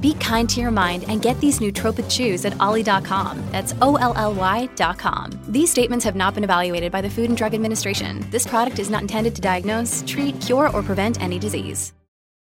[0.00, 3.42] Be kind to your mind and get these nootropic chews at olly.com.
[3.52, 5.30] That's O L L Y.com.
[5.48, 8.24] These statements have not been evaluated by the Food and Drug Administration.
[8.30, 11.92] This product is not intended to diagnose, treat, cure, or prevent any disease.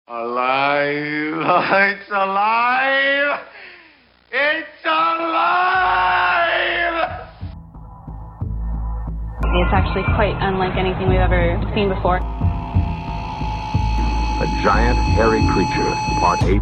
[0.08, 1.20] Alive!
[2.00, 3.40] It's alive!
[4.32, 6.10] It's alive!
[9.52, 12.18] It's actually quite unlike anything we've ever seen before.
[14.42, 16.62] A giant, hairy creature, part ape,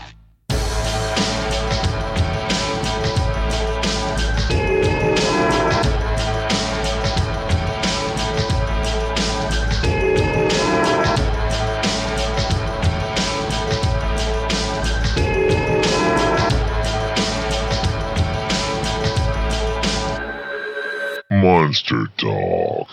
[21.71, 22.87] Monster Talk.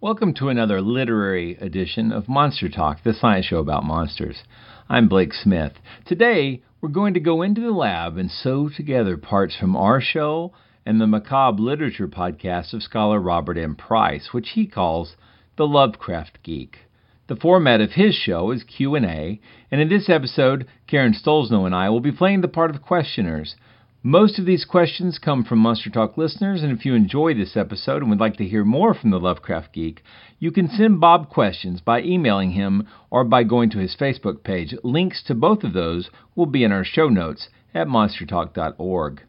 [0.00, 4.44] Welcome to another literary edition of Monster Talk, the science show about monsters.
[4.88, 5.74] I'm Blake Smith.
[6.06, 10.54] Today, we're going to go into the lab and sew together parts from our show
[10.86, 13.76] and the macabre literature podcast of scholar Robert M.
[13.76, 15.14] Price, which he calls
[15.58, 16.78] The Lovecraft Geek.
[17.26, 19.38] The format of his show is Q&A,
[19.70, 23.54] and in this episode, Karen Stollznow and I will be playing the part of questioners–
[24.04, 28.02] most of these questions come from Monster Talk listeners, and if you enjoy this episode
[28.02, 30.02] and would like to hear more from the Lovecraft Geek,
[30.40, 34.74] you can send Bob questions by emailing him or by going to his Facebook page.
[34.82, 39.22] Links to both of those will be in our show notes at monstertalk.org.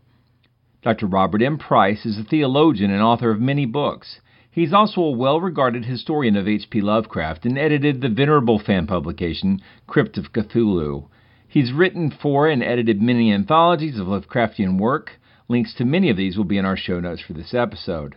[0.82, 1.06] Dr.
[1.06, 1.60] Robert M.
[1.60, 4.22] Price is a theologian and author of many books.
[4.50, 6.82] He's also a well regarded historian of H.P.
[6.82, 11.06] Lovecraft and edited the venerable fan publication Crypt of Cthulhu.
[11.54, 15.20] He's written for and edited many anthologies of Lovecraftian work.
[15.48, 18.16] Links to many of these will be in our show notes for this episode.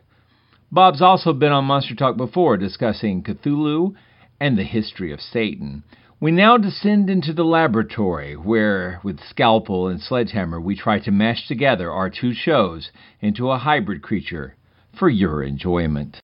[0.72, 3.94] Bob's also been on Monster Talk before discussing Cthulhu
[4.40, 5.82] and the history of Satan.
[6.18, 11.46] We now descend into the laboratory where, with scalpel and sledgehammer, we try to mash
[11.46, 14.56] together our two shows into a hybrid creature
[14.98, 16.22] for your enjoyment.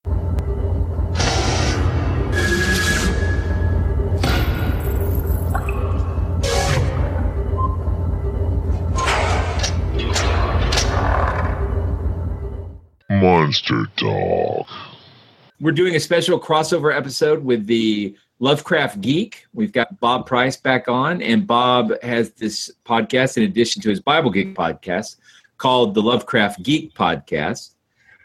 [13.43, 14.67] Monster Talk.
[15.59, 19.45] We're doing a special crossover episode with the Lovecraft Geek.
[19.53, 23.99] We've got Bob Price back on, and Bob has this podcast in addition to his
[23.99, 25.17] Bible Geek podcast
[25.57, 27.71] called the Lovecraft Geek Podcast.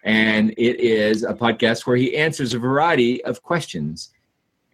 [0.05, 4.11] And it is a podcast where he answers a variety of questions.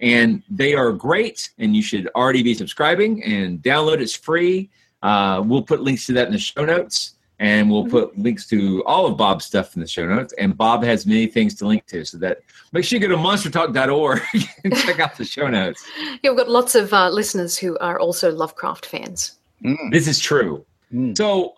[0.01, 4.03] And they are great, and you should already be subscribing and download.
[4.03, 4.69] It's free.
[5.03, 8.83] Uh, we'll put links to that in the show notes and we'll put links to
[8.85, 10.33] all of Bob's stuff in the show notes.
[10.39, 12.41] And Bob has many things to link to, so that
[12.73, 14.23] make sure you go to monstertalk.org
[14.65, 15.85] and check out the show notes.
[16.23, 19.39] Yeah, we've got lots of uh, listeners who are also Lovecraft fans.
[19.65, 19.91] Mm.
[19.91, 20.65] This is true.
[20.93, 21.17] Mm.
[21.17, 21.55] So,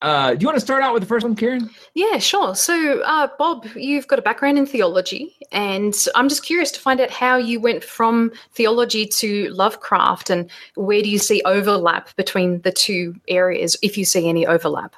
[0.00, 1.68] uh, do you want to start out with the first one, Karen?
[1.94, 2.54] Yeah, sure.
[2.54, 7.00] So, uh, Bob, you've got a background in theology, and I'm just curious to find
[7.00, 12.62] out how you went from theology to Lovecraft, and where do you see overlap between
[12.62, 14.94] the two areas, if you see any overlap?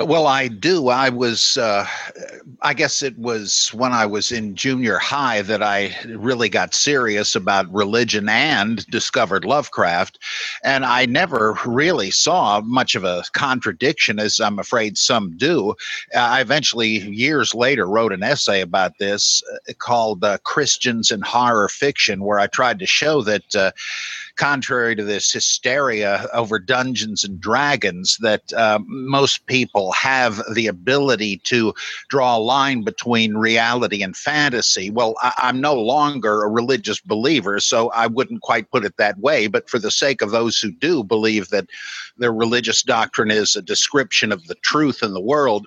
[0.00, 0.88] Well, I do.
[0.88, 1.86] I was, uh,
[2.62, 7.36] I guess it was when I was in junior high that I really got serious
[7.36, 10.18] about religion and discovered Lovecraft.
[10.64, 15.76] And I never really saw much of a contradiction, as I'm afraid some do.
[16.16, 21.68] I eventually, years later, wrote an essay about this uh, called uh, Christians and Horror
[21.68, 23.72] Fiction, where I tried to show that uh,
[24.40, 31.42] contrary to this hysteria over Dungeons and Dragons, that uh, most people have the ability
[31.44, 31.74] to
[32.08, 34.88] draw a line between reality and fantasy.
[34.88, 39.18] Well, I- am no longer a religious believer, so I wouldn't quite put it that
[39.18, 39.46] way.
[39.46, 41.66] But for the sake of those who do believe that
[42.16, 45.66] their religious doctrine is a description of the truth in the world.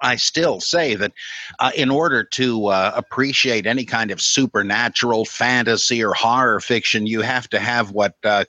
[0.00, 1.12] I still say that
[1.58, 7.22] uh, in order to uh, appreciate any kind of supernatural fantasy or horror fiction, you
[7.22, 8.44] have to have what uh,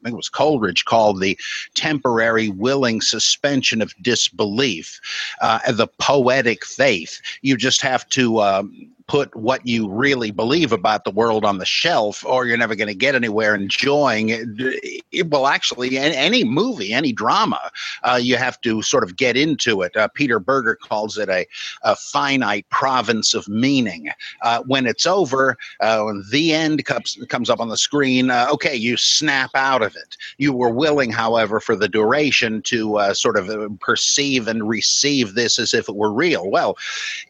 [0.00, 1.38] I think it was Coleridge called the
[1.74, 5.00] temporary willing suspension of disbelief,
[5.40, 7.20] uh, the poetic faith.
[7.42, 11.64] You just have to um, put what you really believe about the world on the
[11.64, 15.30] shelf, or you're never going to get anywhere enjoying it.
[15.30, 17.70] Well, actually, in any movie, any drama,
[18.04, 19.96] uh, you have to sort of get into it.
[19.96, 21.46] Uh, Peter Berger calls it a,
[21.82, 24.10] a finite province of meaning.
[24.42, 28.46] Uh, when it's over, uh, when the end comes, comes up on the screen, uh,
[28.52, 30.16] okay, you snap out of it.
[30.36, 33.48] You were willing, however, for the duration to uh, sort of
[33.80, 36.50] perceive and receive this as if it were real.
[36.50, 36.76] Well,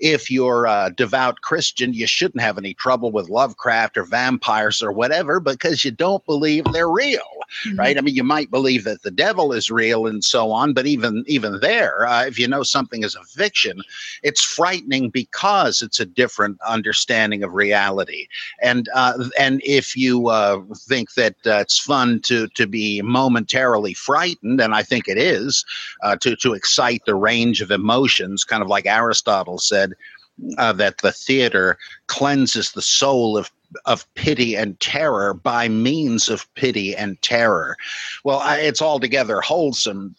[0.00, 4.82] if you're a devout Christian, Christian, you shouldn't have any trouble with Lovecraft or vampires
[4.82, 7.20] or whatever because you don't believe they're real,
[7.66, 7.78] mm-hmm.
[7.78, 7.98] right?
[7.98, 11.24] I mean, you might believe that the devil is real and so on, but even
[11.26, 13.82] even there, uh, if you know something is a fiction,
[14.22, 18.28] it's frightening because it's a different understanding of reality.
[18.62, 23.92] And uh, and if you uh, think that uh, it's fun to to be momentarily
[23.92, 25.66] frightened, and I think it is,
[26.02, 29.92] uh, to to excite the range of emotions, kind of like Aristotle said
[30.56, 33.50] uh, that the theater cleanses the soul of
[33.84, 37.76] of pity and terror by means of pity and terror.
[38.24, 40.16] Well, I, it's altogether wholesome.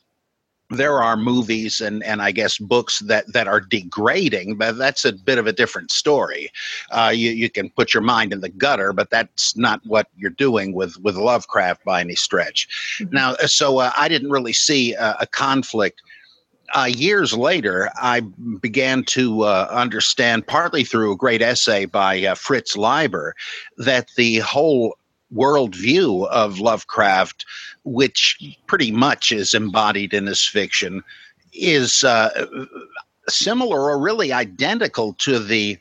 [0.70, 5.14] There are movies and, and I guess books that, that are degrading, but that's a
[5.14, 6.52] bit of a different story.
[6.92, 10.30] Uh, you, you can put your mind in the gutter, but that's not what you're
[10.30, 12.68] doing with, with Lovecraft by any stretch.
[13.00, 13.16] Mm-hmm.
[13.16, 16.04] Now, so uh, I didn't really see a, a conflict
[16.76, 18.22] uh, years later, I
[18.62, 23.36] began to uh, understand, partly through a great essay by uh, Fritz Leiber,
[23.78, 24.98] that the whole
[25.34, 27.46] worldview of Lovecraft,
[27.84, 31.04] which pretty much is embodied in his fiction,
[31.54, 32.48] is uh,
[33.28, 35.78] similar or really identical to the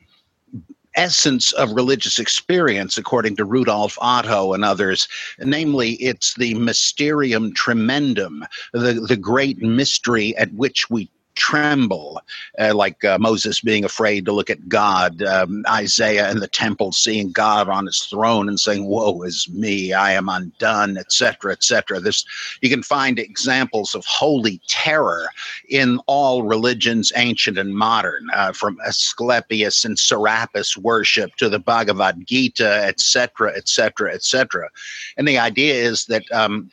[0.94, 5.08] essence of religious experience, according to Rudolf Otto and others.
[5.38, 12.20] Namely, it's the mysterium tremendum, the, the great mystery at which we tremble,
[12.58, 16.92] uh, like uh, Moses being afraid to look at God, um, Isaiah in the temple
[16.92, 22.00] seeing God on his throne and saying, "Woe is me, I am undone," etc., etc.
[22.00, 22.24] This
[22.60, 25.28] you can find examples of holy terror
[25.68, 32.26] in all religions, ancient and modern, uh, from Asclepius and Serapis worship to the Bhagavad
[32.26, 34.68] Gita, etc., etc., etc.
[35.16, 36.70] And the idea is that um,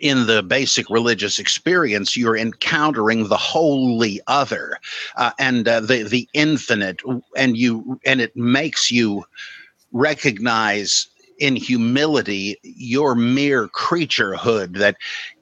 [0.00, 4.78] in the basic religious experience, you're encountering the holy other
[5.16, 7.00] uh, and uh, the the infinite,
[7.36, 9.24] and you and it makes you
[9.92, 11.08] recognize
[11.38, 14.96] in humility your mere creaturehood that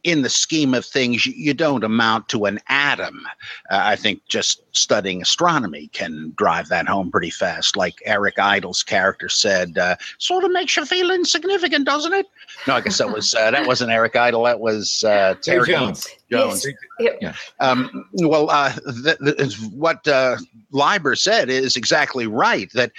[0.05, 3.27] in the scheme of things you don't amount to an atom.
[3.71, 8.83] Uh, i think just studying astronomy can drive that home pretty fast like eric idle's
[8.83, 12.27] character said uh, sort of makes you feel insignificant doesn't it?
[12.67, 16.09] No i guess that was uh, that wasn't eric idle that was uh, terry jones.
[16.31, 16.67] Jones.
[16.99, 17.17] Yes.
[17.21, 17.35] yeah.
[17.61, 18.73] Um, well uh,
[19.05, 20.37] th- th- what uh,
[20.71, 22.93] Leiber said is exactly right that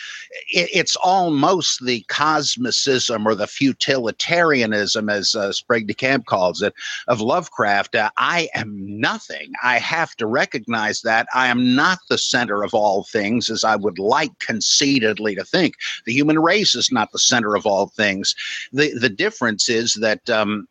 [0.52, 6.74] it, it's almost the cosmicism or the futilitarianism, as uh, Sprague de Camp calls it,
[7.07, 7.95] of Lovecraft.
[7.95, 9.54] Uh, I am nothing.
[9.64, 13.76] I have to recognize that I am not the center of all things, as I
[13.76, 15.76] would like conceitedly to think.
[16.06, 18.35] The human race is not the center of all things.
[18.71, 20.68] The the difference is that um,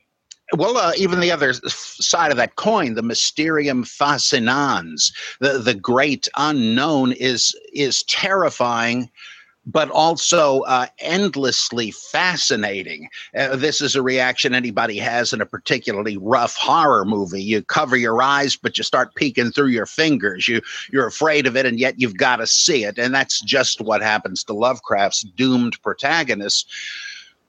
[0.55, 6.29] well, uh, even the other side of that coin, the mysterium fascinans, the the great
[6.37, 9.11] unknown is is terrifying,
[9.67, 13.09] but also uh, endlessly fascinating.
[13.37, 17.43] Uh, this is a reaction anybody has in a particularly rough horror movie.
[17.43, 20.49] You cover your eyes, but you start peeking through your fingers.
[20.49, 23.81] You you're afraid of it, and yet you've got to see it, and that's just
[23.81, 26.67] what happens to Lovecraft's doomed protagonists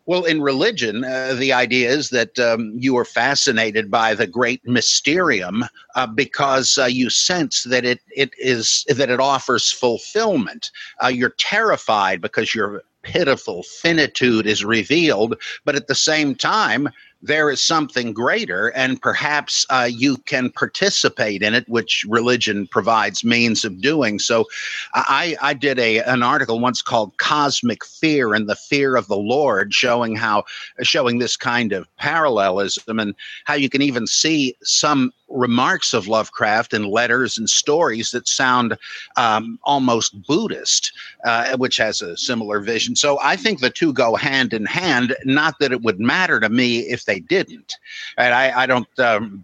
[0.05, 4.61] well, in religion, uh, the idea is that um, you are fascinated by the great
[4.67, 5.63] mysterium
[5.95, 10.71] uh, because uh, you sense that it it is that it offers fulfillment.
[11.01, 16.89] Uh, you're terrified because your pitiful finitude is revealed, but at the same time,
[17.23, 23.23] there is something greater, and perhaps uh, you can participate in it, which religion provides
[23.23, 24.19] means of doing.
[24.19, 24.45] So,
[24.93, 29.17] I, I did a an article once called "Cosmic Fear and the Fear of the
[29.17, 30.43] Lord," showing how
[30.81, 33.15] showing this kind of parallelism and
[33.45, 38.77] how you can even see some remarks of Lovecraft in letters and stories that sound
[39.17, 40.93] um, almost Buddhist,
[41.25, 42.95] uh, which has a similar vision.
[42.95, 45.15] So I think the two go hand in hand.
[45.25, 47.75] Not that it would matter to me if they didn't.
[48.17, 48.99] And I, I don't.
[48.99, 49.43] Um,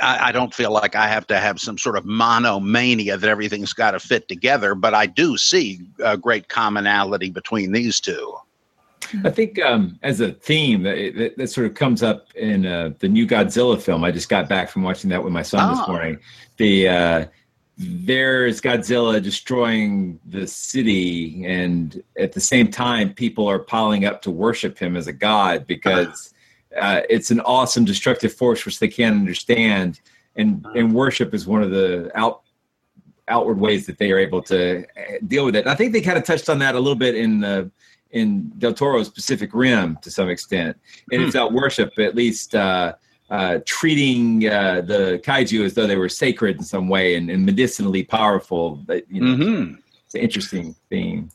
[0.00, 3.74] I, I, don't feel like I have to have some sort of monomania that everything's
[3.74, 8.34] got to fit together, but I do see a great commonality between these two.
[9.24, 12.90] I think um, as a theme that, that, that, sort of comes up in uh,
[12.98, 14.04] the new Godzilla film.
[14.04, 15.76] I just got back from watching that with my son oh.
[15.76, 16.18] this morning.
[16.56, 17.26] The uh,
[17.76, 24.30] there's Godzilla destroying the city, and at the same time, people are piling up to
[24.30, 26.32] worship him as a god because
[26.80, 30.00] uh, it's an awesome destructive force which they can't understand,
[30.36, 32.42] and and worship is one of the out
[33.28, 35.60] outward ways that they are able to uh, deal with it.
[35.60, 37.70] And I think they kind of touched on that a little bit in the
[38.14, 40.78] in Del Toro's Pacific Rim to some extent,
[41.12, 41.26] and hmm.
[41.26, 42.94] it's not worship, at least uh,
[43.28, 47.44] uh, treating uh, the kaiju as though they were sacred in some way and, and
[47.44, 48.76] medicinally powerful.
[48.86, 49.74] But you know, mm-hmm.
[50.06, 51.28] it's an interesting theme.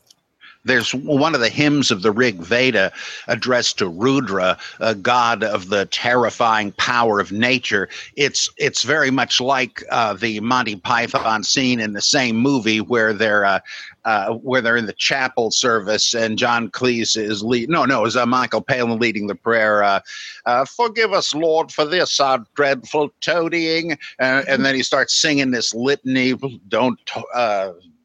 [0.65, 2.91] There's one of the hymns of the Rig Veda
[3.27, 7.87] addressed to Rudra, a god of the terrifying power of nature.
[8.15, 13.13] It's it's very much like uh, the Monty Python scene in the same movie where
[13.13, 13.59] they're uh,
[14.05, 17.69] uh, where they're in the chapel service and John Cleese is lead.
[17.69, 19.83] No, no, was uh, Michael Palin leading the prayer.
[19.83, 19.99] Uh,
[20.45, 25.73] uh, Forgive us, Lord, for this our dreadful toadying, and then he starts singing this
[25.73, 26.33] litany.
[26.67, 26.99] Don't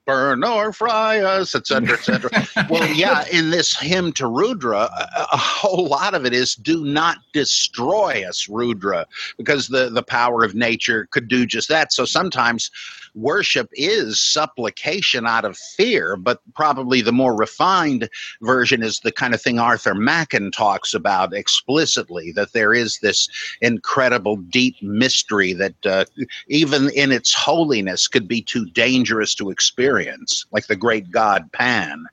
[0.07, 2.31] burn or fry us, etc., etc.
[2.71, 6.85] well, yeah, in this hymn to Rudra, a, a, whole lot of it is "Do
[6.85, 9.07] not destroy us, Rudra,"
[9.37, 11.93] because the the power of nature could do just that.
[11.93, 12.71] So sometimes
[13.15, 18.09] worship is supplication out of fear, but probably the more refined
[18.43, 23.29] version is the kind of thing Arthur Machen talks about explicitly that there is this
[23.61, 26.05] incredible deep mystery that uh,
[26.49, 32.07] even in its holiness could be too dangerous to experience, like the great god Pan.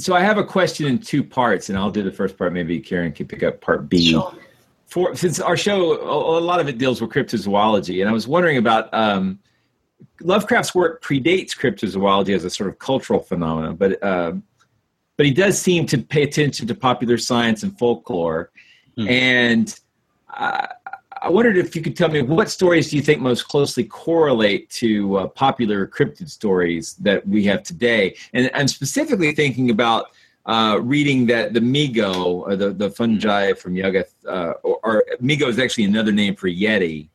[0.00, 2.52] So I have a question in two parts, and I'll do the first part.
[2.52, 4.12] Maybe Karen can pick up part B.
[4.12, 4.32] Sure.
[4.86, 8.56] For, since our show, a, lot of it deals with cryptozoology, and I was wondering
[8.56, 9.38] about um,
[10.20, 14.32] Lovecraft's work predates cryptozoology as a sort of cultural phenomenon, but uh,
[15.16, 18.50] but he does seem to pay attention to popular science and folklore.
[18.96, 19.10] Mm.
[19.10, 19.80] And
[20.32, 20.66] uh,
[21.20, 24.70] I wondered if you could tell me what stories do you think most closely correlate
[24.70, 28.16] to uh, popular cryptid stories that we have today?
[28.32, 30.06] And I'm specifically thinking about
[30.46, 35.48] uh, reading that the Mi-Go, or the, the fungi from Yuggoth, uh, or, or Mi-Go
[35.48, 37.08] is actually another name for Yeti.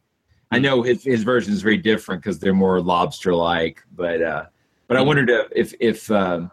[0.54, 4.46] I know his his version is very different because they're more lobster like, but uh,
[4.88, 5.08] but I mm-hmm.
[5.08, 6.52] wondered if if um,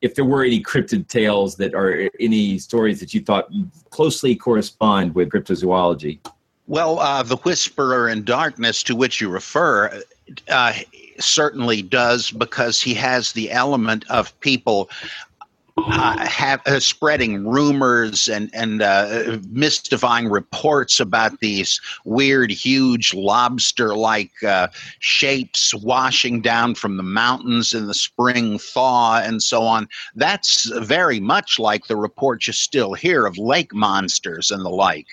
[0.00, 3.48] if there were any cryptid tales that are any stories that you thought
[3.90, 6.18] closely correspond with cryptozoology.
[6.66, 10.02] Well, uh, the Whisperer in Darkness, to which you refer,
[10.48, 10.72] uh,
[11.18, 14.88] certainly does because he has the element of people
[15.88, 24.42] uh, have, uh, spreading rumors and and uh, mystifying reports about these weird, huge lobster-like
[24.42, 24.68] uh,
[24.98, 29.88] shapes washing down from the mountains in the spring thaw and so on.
[30.14, 35.06] That's very much like the reports you still hear of lake monsters and the like.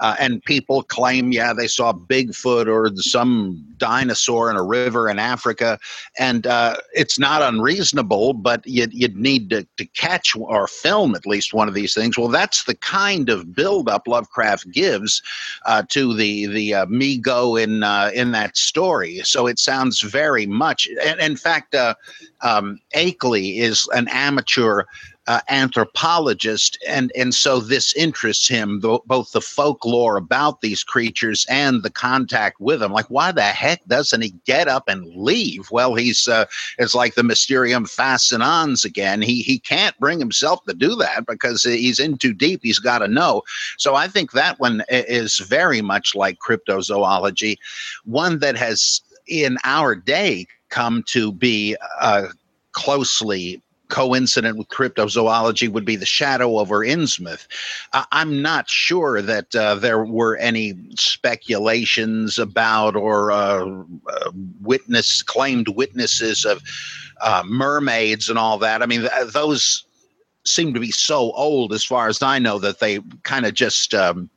[0.00, 5.18] Uh, and people claim, yeah, they saw Bigfoot or some dinosaur in a river in
[5.18, 5.78] Africa,
[6.18, 11.26] and uh, it's not unreasonable, but you'd, you'd need to, to catch or film at
[11.26, 12.16] least one of these things.
[12.16, 15.22] Well, that's the kind of buildup Lovecraft gives
[15.66, 19.20] uh, to the the uh, Mi-Go in uh, in that story.
[19.24, 20.88] So it sounds very much.
[21.04, 21.94] And in fact, uh,
[22.42, 24.84] um, Akeley is an amateur
[25.32, 31.82] uh, anthropologist, and and so this interests him both the folklore about these creatures and
[31.82, 32.92] the contact with them.
[32.92, 35.70] Like, why the heck doesn't he get up and leave?
[35.70, 36.44] Well, he's uh,
[36.76, 39.22] it's like the Mysterium Fascinans again.
[39.22, 42.60] He he can't bring himself to do that because he's in too deep.
[42.62, 43.40] He's got to know.
[43.78, 47.56] So I think that one is very much like cryptozoology,
[48.04, 52.26] one that has in our day come to be uh,
[52.72, 53.62] closely
[53.92, 57.46] coincident with cryptozoology would be the shadow over Innsmouth.
[57.92, 63.66] Uh, I'm not sure that uh, there were any speculations about or uh,
[64.08, 64.30] uh
[64.62, 66.62] witness claimed witnesses of
[67.20, 68.82] uh, mermaids and all that.
[68.82, 69.84] I mean, th- those
[70.44, 73.92] seem to be so old, as far as I know, that they kind of just
[73.92, 74.30] um,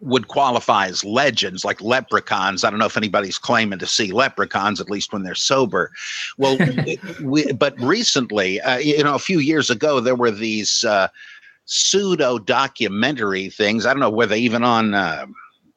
[0.00, 2.64] would qualify as legends like leprechauns.
[2.64, 5.90] I don't know if anybody's claiming to see leprechauns, at least when they're sober.
[6.36, 6.58] Well,
[7.22, 11.08] we, but recently, uh, you know, a few years ago, there were these uh,
[11.64, 13.86] pseudo documentary things.
[13.86, 14.94] I don't know whether even on.
[14.94, 15.26] Uh,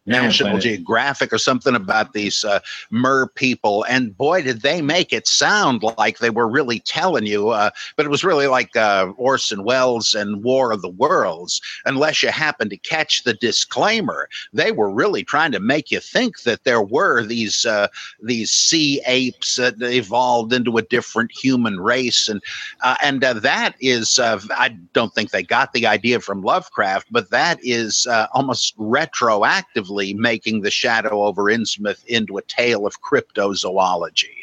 [0.08, 5.28] National Geographic or something about these uh, mer people, and boy, did they make it
[5.28, 7.50] sound like they were really telling you.
[7.50, 11.62] Uh, but it was really like uh, Orson Welles and War of the Worlds.
[11.86, 16.42] Unless you happen to catch the disclaimer, they were really trying to make you think
[16.44, 17.88] that there were these uh,
[18.24, 22.42] these sea apes that evolved into a different human race, and
[22.82, 27.30] uh, and uh, that is I don't think they got the idea from Lovecraft, but
[27.30, 34.38] that is almost retroactively making the Shadow over Innsmouth into a tale of cryptozoology.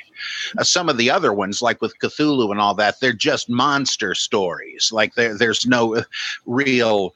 [0.59, 4.14] Uh, some of the other ones, like with Cthulhu and all that, they're just monster
[4.14, 4.90] stories.
[4.93, 6.02] Like there, there's no
[6.47, 7.14] real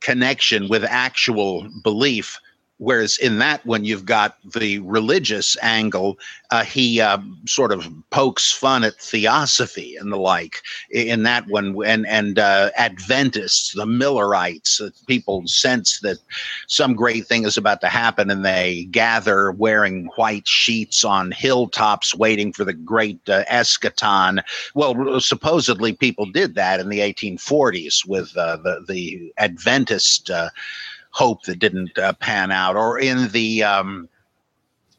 [0.00, 2.38] connection with actual belief
[2.78, 6.18] Whereas in that one, you've got the religious angle.
[6.50, 11.74] Uh, he uh, sort of pokes fun at theosophy and the like in that one,
[11.86, 14.82] and and uh, Adventists, the Millerites.
[15.06, 16.18] people sense that
[16.66, 22.14] some great thing is about to happen, and they gather wearing white sheets on hilltops,
[22.14, 24.42] waiting for the great uh, eschaton.
[24.74, 30.50] Well, supposedly people did that in the 1840s with uh, the the Adventist uh,
[31.16, 34.06] hope that didn't uh, pan out, or in the um,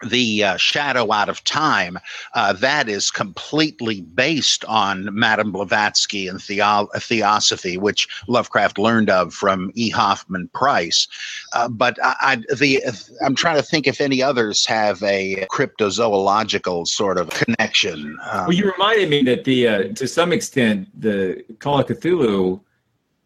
[0.10, 1.98] the uh, shadow out of time
[2.36, 9.34] uh, that is completely based on madame blavatsky and theo- theosophy which lovecraft learned of
[9.34, 9.90] from e.
[9.90, 11.08] Hoffmann price.
[11.54, 12.84] Uh, but I, I, the
[13.26, 18.54] i'm trying to think if any others have a cryptozoological sort of connection um, well
[18.54, 22.60] you reminded me that the uh, to some extent the call of cthulhu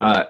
[0.01, 0.25] uh,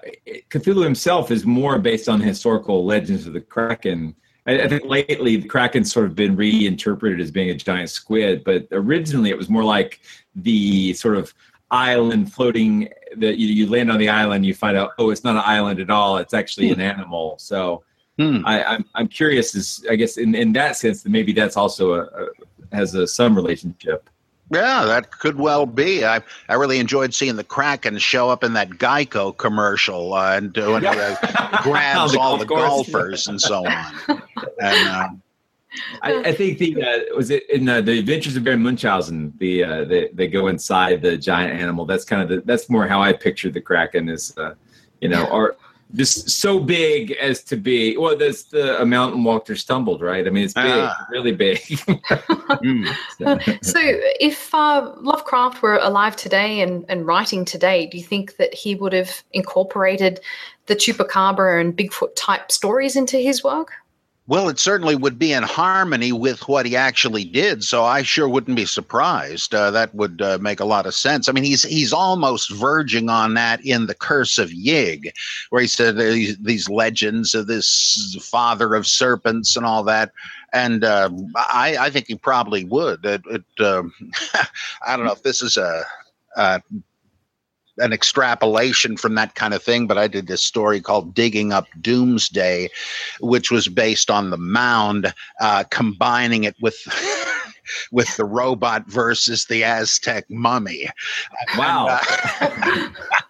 [0.50, 4.14] Cthulhu himself is more based on historical legends of the Kraken.
[4.46, 8.44] I, I, think lately the Kraken's sort of been reinterpreted as being a giant squid,
[8.44, 10.00] but originally it was more like
[10.34, 11.32] the sort of
[11.70, 15.36] island floating that you, you land on the island, you find out, oh, it's not
[15.36, 16.18] an island at all.
[16.18, 17.36] It's actually an animal.
[17.38, 17.82] So
[18.18, 18.42] hmm.
[18.44, 21.94] I, I'm, I'm curious, is I guess in, in that sense, that maybe that's also
[21.94, 22.28] a, a
[22.72, 24.08] has a some relationship.
[24.52, 26.04] Yeah, that could well be.
[26.04, 30.52] I I really enjoyed seeing the Kraken show up in that Geico commercial uh, and
[30.52, 31.16] doing uh,
[31.62, 34.22] grabs all the golfers and so on.
[34.60, 35.08] And uh,
[36.02, 39.32] I, I, think the uh, was it in uh, the Adventures of Baron Munchausen.
[39.38, 41.86] The uh, they they go inside the giant animal.
[41.86, 44.54] That's kind of the that's more how I pictured the Kraken is, uh,
[45.00, 45.56] you know, or
[45.94, 50.26] just so big as to be well that's the a mountain walked or stumbled right
[50.26, 51.06] i mean it's big ah.
[51.10, 53.64] really big mm.
[53.64, 53.80] so
[54.20, 58.74] if uh, lovecraft were alive today and, and writing today do you think that he
[58.74, 60.20] would have incorporated
[60.66, 63.72] the chupacabra and bigfoot type stories into his work
[64.32, 68.26] well, it certainly would be in harmony with what he actually did, so I sure
[68.26, 69.54] wouldn't be surprised.
[69.54, 71.28] Uh, that would uh, make a lot of sense.
[71.28, 75.12] I mean, he's he's almost verging on that in the Curse of Yig,
[75.50, 80.12] where he said these, these legends of this father of serpents and all that.
[80.54, 83.04] And uh, I, I think he probably would.
[83.04, 83.92] It, it um,
[84.86, 85.84] I don't know if this is a,
[86.38, 86.62] a
[87.78, 91.66] an extrapolation from that kind of thing, but I did this story called Digging Up
[91.80, 92.68] Doomsday,
[93.20, 96.76] which was based on the mound, uh, combining it with.
[97.92, 100.88] with the robot versus the Aztec mummy.
[101.56, 102.00] Wow.
[102.40, 102.92] And because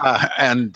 [0.00, 0.28] uh,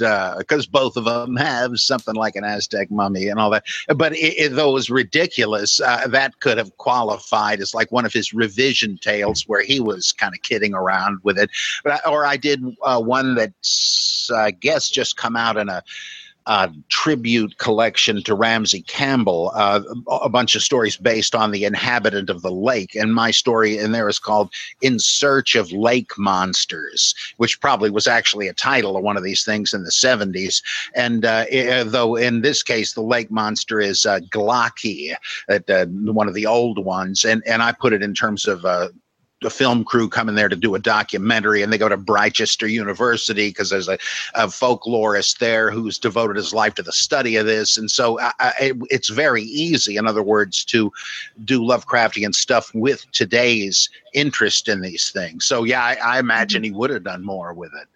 [0.02, 3.64] uh, both of them have something like an Aztec mummy and all that.
[3.94, 8.04] But it, it, though it was ridiculous, uh, that could have qualified as like one
[8.04, 11.50] of his revision tales where he was kind of kidding around with it.
[11.83, 15.83] But Or I did uh, one that's, I guess, just come out in a
[16.46, 22.28] uh, tribute collection to Ramsey Campbell, uh, a bunch of stories based on the inhabitant
[22.28, 22.94] of the lake.
[22.94, 24.52] And my story in there is called
[24.83, 29.44] In Search of Lake Monsters, which probably was actually a title of one of these
[29.44, 30.62] things in the 70s.
[30.94, 35.14] And uh, it, though in this case, the lake monster is uh, Gla'aki,
[35.48, 37.24] uh, one of the old ones.
[37.24, 38.88] And, and I put it in terms of uh,
[39.44, 43.48] a film crew coming there to do a documentary, and they go to Brichester University
[43.48, 43.98] because there's a,
[44.35, 48.33] a, folklorist there who's devoted his life to the study of this, and so I,
[48.40, 50.92] I, it's very easy, in other words, to
[51.44, 55.44] do Lovecraftian stuff with today's interest in these things.
[55.44, 57.88] So yeah, I, I imagine he would have done more with it.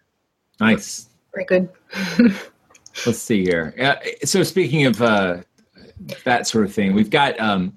[0.61, 1.69] Nice, very good.
[3.07, 3.75] Let's see here.
[3.81, 5.39] Uh, so speaking of uh,
[6.25, 7.39] that sort of thing, we've got.
[7.41, 7.75] Um,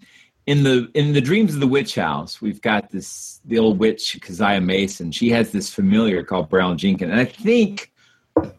[0.48, 4.20] in the in the dreams of the witch house we've got this the old witch
[4.22, 5.12] keziah mason.
[5.12, 7.92] She has this familiar called brown jenkin and i think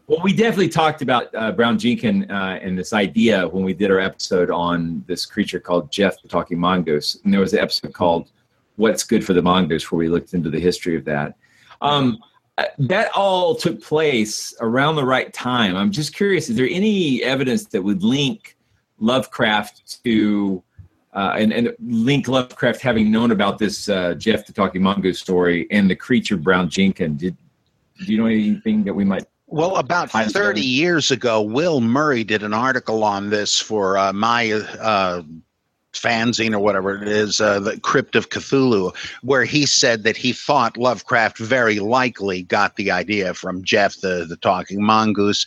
[0.07, 3.91] well we definitely talked about uh, brown jenkin uh, and this idea when we did
[3.91, 7.19] our episode on this creature called jeff the talking mongoose.
[7.23, 8.31] And there was an episode called
[8.75, 11.35] what's good for the mongoose where we looked into the history of that.
[11.81, 12.17] Um,
[12.77, 15.75] that all took place around the right time.
[15.75, 18.55] I'm just curious is there any evidence that would link
[18.99, 20.63] Lovecraft to
[21.13, 25.67] uh, and, and link Lovecraft having known about this uh, Jeff the Talking Mongoose story
[25.71, 27.15] and the creature Brown Jenkin.
[27.17, 27.37] Did
[28.05, 29.25] do you know anything that we might?
[29.47, 34.51] Well, about 30 years ago, Will Murray did an article on this for uh, my
[34.51, 35.21] uh,
[35.93, 40.33] fanzine or whatever it is, uh, the Crypt of Cthulhu, where he said that he
[40.33, 45.45] thought Lovecraft very likely got the idea from Jeff the, the talking mongoose.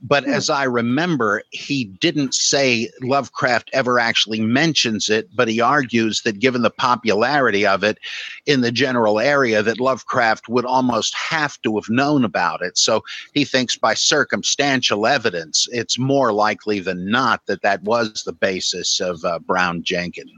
[0.00, 0.32] But mm.
[0.32, 6.38] as I remember, he didn't say Lovecraft ever actually mentions it, but he argues that
[6.38, 7.98] given the popularity of it
[8.46, 12.78] in the general area, that Lovecraft would almost have to have known about it.
[12.78, 13.02] So
[13.34, 19.00] he thinks by circumstantial evidence, it's more likely than not that that was the basis
[19.00, 20.28] of uh, Brown Jenkin.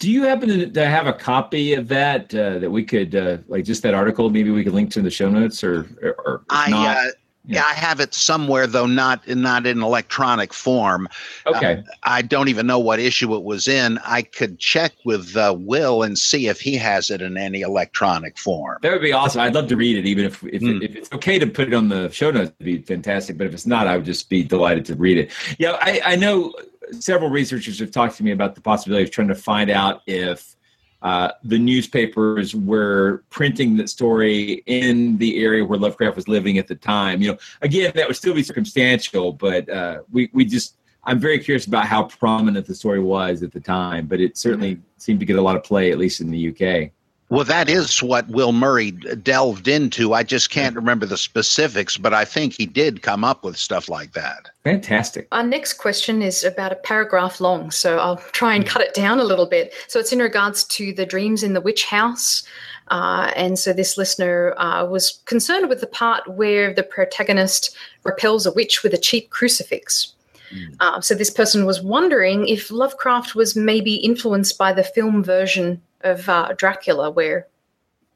[0.00, 3.64] Do you happen to have a copy of that uh, that we could uh, like
[3.64, 4.28] just that article?
[4.28, 6.96] Maybe we could link to in the show notes, or, or I not?
[6.96, 7.10] Uh,
[7.48, 7.64] yeah.
[7.64, 11.08] I have it somewhere though, not not in electronic form.
[11.46, 11.82] Okay.
[11.86, 13.98] Uh, I don't even know what issue it was in.
[14.04, 18.36] I could check with uh, Will and see if he has it in any electronic
[18.36, 18.78] form.
[18.82, 19.40] That would be awesome.
[19.40, 20.82] I'd love to read it, even if if, mm.
[20.82, 22.52] if it's okay to put it on the show notes.
[22.58, 23.38] It'd be fantastic.
[23.38, 25.32] But if it's not, I would just be delighted to read it.
[25.58, 26.52] Yeah, I, I know
[26.92, 30.56] several researchers have talked to me about the possibility of trying to find out if
[31.02, 36.66] uh, the newspapers were printing the story in the area where Lovecraft was living at
[36.66, 37.22] the time.
[37.22, 41.38] You know, again, that would still be circumstantial, but uh, we we just I'm very
[41.38, 44.06] curious about how prominent the story was at the time.
[44.06, 46.90] But it certainly seemed to get a lot of play, at least in the UK.
[47.30, 50.14] Well, that is what Will Murray delved into.
[50.14, 53.88] I just can't remember the specifics, but I think he did come up with stuff
[53.90, 54.48] like that.
[54.64, 55.28] Fantastic.
[55.30, 59.18] Our next question is about a paragraph long, so I'll try and cut it down
[59.18, 59.74] a little bit.
[59.88, 62.44] So it's in regards to the dreams in the witch house.
[62.90, 68.46] Uh, and so this listener uh, was concerned with the part where the protagonist repels
[68.46, 70.14] a witch with a cheap crucifix.
[70.50, 70.76] Mm.
[70.80, 75.82] Uh, so this person was wondering if Lovecraft was maybe influenced by the film version
[76.02, 77.46] of uh, Dracula where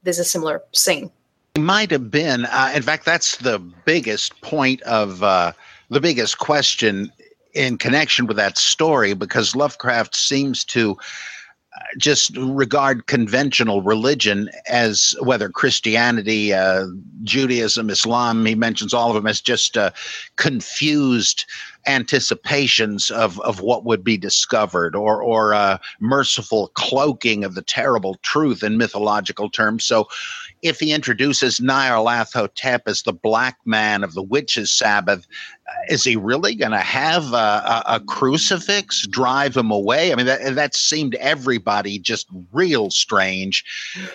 [0.03, 1.11] there's a similar scene.
[1.55, 2.47] It might have been.
[2.47, 5.53] Uh, in fact, that's the biggest point of uh,
[5.91, 7.13] the biggest question
[7.53, 10.97] in connection with that story because Lovecraft seems to
[11.77, 16.87] uh, just regard conventional religion as whether Christianity, uh,
[17.23, 19.91] Judaism, Islam, he mentions all of them as just uh,
[20.37, 21.45] confused
[21.87, 28.17] anticipations of, of what would be discovered or, or uh, merciful cloaking of the terrible
[28.23, 29.85] truth in mythological terms.
[29.85, 30.09] So
[30.63, 35.27] if he introduces Nyarlathotep as the black man of the witches' Sabbath,
[35.67, 40.13] uh, is he really going to have a, a, a, crucifix drive him away?
[40.13, 43.65] I mean, that, that seemed everybody just real strange.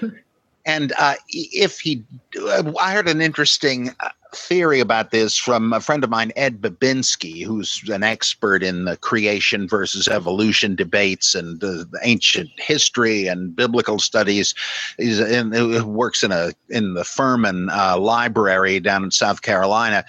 [0.66, 2.04] and uh, if he,
[2.42, 3.94] uh, I heard an interesting
[4.34, 8.98] theory about this from a friend of mine, Ed Babinski, who's an expert in the
[8.98, 14.54] creation versus evolution debates and the ancient history and biblical studies.
[14.98, 20.06] He's in, he works in a in the Furman uh, Library down in South Carolina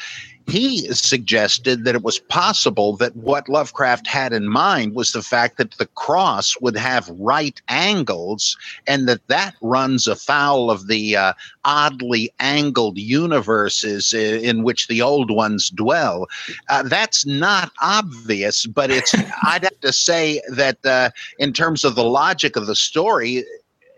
[0.48, 5.58] he suggested that it was possible that what Lovecraft had in mind was the fact
[5.58, 8.56] that the cross would have right angles
[8.87, 11.32] and that that runs afoul of the uh,
[11.64, 16.26] oddly angled universes in which the old ones dwell.
[16.70, 21.94] Uh, that's not obvious, but it's, I'd have to say that uh, in terms of
[21.94, 23.44] the logic of the story,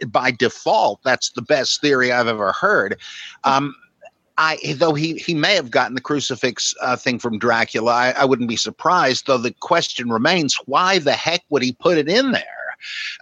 [0.08, 2.98] by default, that's the best theory I've ever heard.
[3.44, 3.74] Um,
[4.40, 8.24] I, though he, he may have gotten the crucifix uh, thing from Dracula, I, I,
[8.24, 9.26] wouldn't be surprised.
[9.26, 12.44] Though the question remains, why the heck would he put it in there?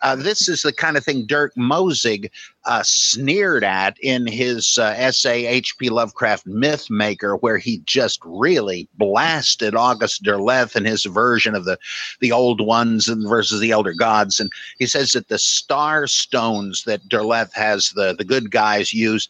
[0.03, 2.31] Uh, this is the kind of thing Dirk Mosig
[2.65, 5.91] uh, sneered at in his uh, essay H.P.
[5.91, 11.79] Lovecraft Myth Maker, where he just really blasted August Derleth and his version of the
[12.21, 14.39] the old ones and versus the elder gods.
[14.39, 19.29] And he says that the star stones that Derleth has the the good guys use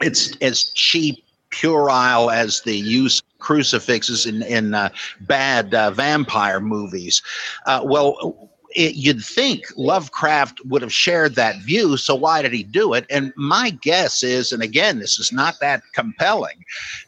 [0.00, 4.88] it's as cheap puerile as the use of crucifixes in in uh,
[5.22, 7.22] bad uh, vampire movies.
[7.66, 8.50] Uh, well.
[8.74, 13.06] It, you'd think Lovecraft would have shared that view, so why did he do it?
[13.08, 16.62] And my guess is, and again, this is not that compelling,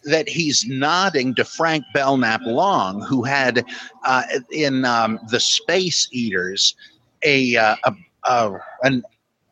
[0.05, 3.67] that he's nodding to Frank Belknap Long, who had
[4.07, 6.75] uh, in um, The Space Eaters
[7.23, 9.03] a, uh, a, a an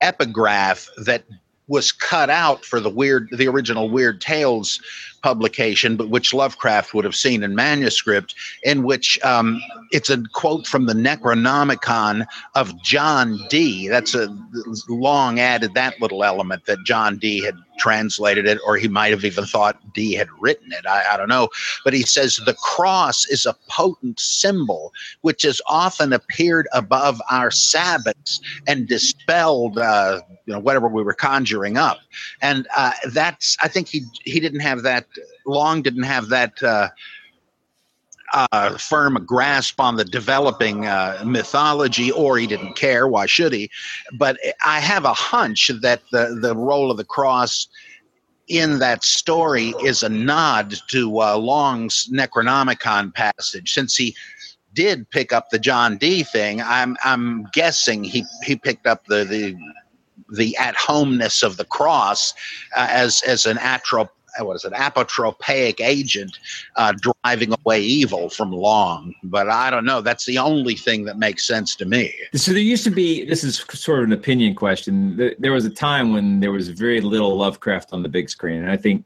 [0.00, 1.24] epigraph that
[1.68, 4.80] was cut out for the weird the original weird tales
[5.26, 9.60] publication, but which Lovecraft would have seen in manuscript, in which um,
[9.90, 13.88] it's a quote from the Necronomicon of John Dee.
[13.88, 14.28] That's a
[14.88, 19.24] long added that little element that John Dee had translated it, or he might have
[19.24, 20.86] even thought Dee had written it.
[20.86, 21.48] I, I, don't know.
[21.84, 27.50] But he says the cross is a potent symbol which has often appeared above our
[27.50, 31.98] Sabbaths and dispelled, uh, you know, whatever we were conjuring up.
[32.40, 35.06] And uh, that's, I think he he didn't have that.
[35.46, 36.62] Long didn't have that.
[36.62, 36.88] Uh,
[38.32, 43.06] uh, firm grasp on the developing uh, mythology, or he didn't care.
[43.06, 43.70] Why should he?
[44.18, 47.68] But I have a hunch that the the role of the cross
[48.48, 54.14] in that story is a nod to uh, Long's Necronomicon passage, since he
[54.72, 56.60] did pick up the John Dee thing.
[56.62, 59.56] I'm I'm guessing he he picked up the the
[60.30, 62.34] the at homeness of the cross
[62.76, 66.38] uh, as as an atrop what is it, apotropaic agent
[66.76, 69.14] uh, driving away evil from Long.
[69.22, 70.00] But I don't know.
[70.00, 72.14] That's the only thing that makes sense to me.
[72.34, 75.34] So there used to be, this is sort of an opinion question.
[75.38, 78.62] There was a time when there was very little Lovecraft on the big screen.
[78.62, 79.04] And I think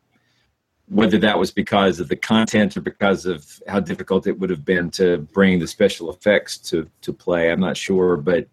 [0.88, 4.64] whether that was because of the content or because of how difficult it would have
[4.64, 8.16] been to bring the special effects to, to play, I'm not sure.
[8.16, 8.48] But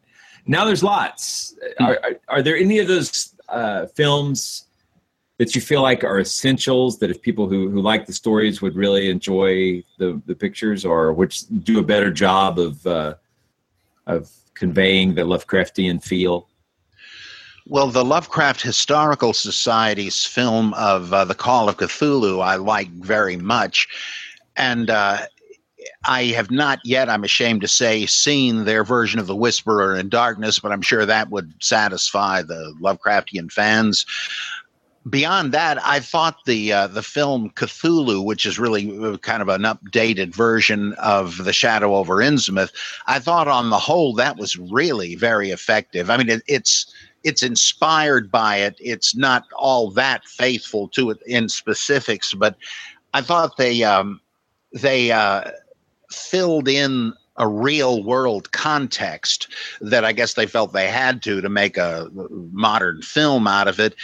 [0.45, 1.55] now there's lots.
[1.79, 4.66] Are, are, are there any of those uh, films
[5.37, 8.75] that you feel like are essentials that if people who, who like the stories would
[8.75, 13.13] really enjoy the, the pictures or which do a better job of uh,
[14.07, 16.47] of conveying the Lovecraftian feel?
[17.67, 23.35] Well, the Lovecraft Historical Society's film of uh, The Call of Cthulhu I like very
[23.35, 23.87] much.
[24.55, 25.19] And uh,
[26.05, 30.07] I have not yet, I'm ashamed to say, seen their version of The Whisperer in
[30.07, 34.05] Darkness, but I'm sure that would satisfy the Lovecraftian fans
[35.09, 39.49] beyond that, I thought the uh, the film Cthulhu, which is really uh, kind of
[39.49, 42.71] an updated version of The Shadow over Innsmouth,
[43.05, 46.09] I thought on the whole that was really very effective.
[46.09, 46.91] I mean, it, it's
[47.23, 48.75] it's inspired by it.
[48.79, 52.55] It's not all that faithful to it in specifics, but
[53.13, 54.21] I thought they um,
[54.73, 55.51] they uh,
[56.11, 59.47] filled in a real world context
[59.79, 63.79] that I guess they felt they had to to make a modern film out of
[63.79, 63.95] it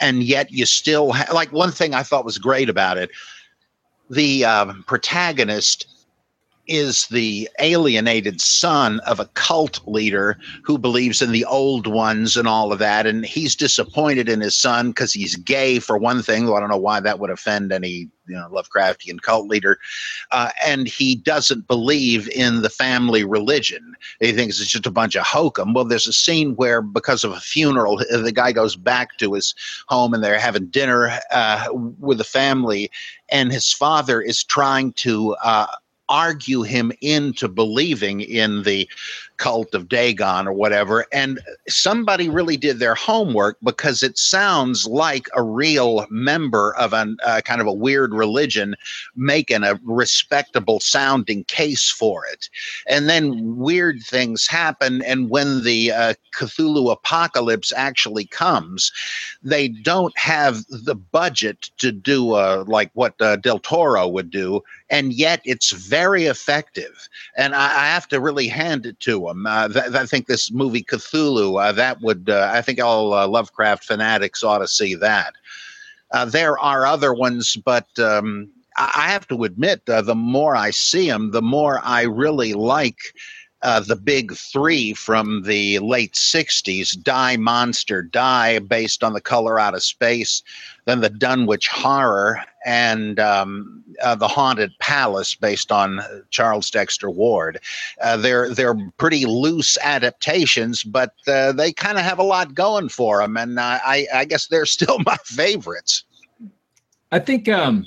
[0.00, 3.10] and yet you still ha- like one thing I thought was great about it.
[4.10, 5.86] The uh, protagonist
[6.68, 12.46] is the alienated son of a cult leader who believes in the old ones and
[12.46, 13.06] all of that.
[13.06, 16.44] And he's disappointed in his son because he's gay, for one thing.
[16.44, 19.78] Well, I don't know why that would offend any you know, Lovecraftian cult leader.
[20.30, 23.94] Uh, and he doesn't believe in the family religion.
[24.20, 25.74] He thinks it's just a bunch of hokum.
[25.74, 29.54] Well, there's a scene where, because of a funeral, the guy goes back to his
[29.88, 32.90] home and they're having dinner uh, with the family.
[33.30, 35.66] And his father is trying to uh,
[36.08, 38.88] argue him into believing in the
[39.38, 41.06] cult of Dagon or whatever.
[41.12, 47.16] And somebody really did their homework because it sounds like a real member of a
[47.24, 48.74] uh, kind of a weird religion
[49.16, 52.48] making a respectable sounding case for it.
[52.86, 55.02] And then weird things happen.
[55.02, 58.92] And when the uh, Cthulhu apocalypse actually comes,
[59.42, 65.12] they don't have the budget to do like what uh, Del Toro would do and
[65.12, 67.08] yet it's very effective.
[67.36, 70.82] And I, I have to really hand it to Uh, th- I think this movie
[70.82, 75.34] Cthulhu, uh, that would, uh, I think all uh, Lovecraft fanatics ought to see that.
[76.12, 81.08] Uh, there are other ones, but um, I have to admit, the more I see
[81.08, 82.98] them, the more I really like
[83.62, 89.74] the big three from the late 60s Die Monster Die, based on the color out
[89.74, 90.42] of space,
[90.86, 97.60] then the Dunwich Horror, and um, uh, the Haunted Palace, based on Charles Dexter Ward.
[98.00, 102.88] Uh, they're they're pretty loose adaptations, but uh, they kind of have a lot going
[102.88, 106.04] for them, and I, I guess they're still my favorites.
[107.10, 107.86] I think um,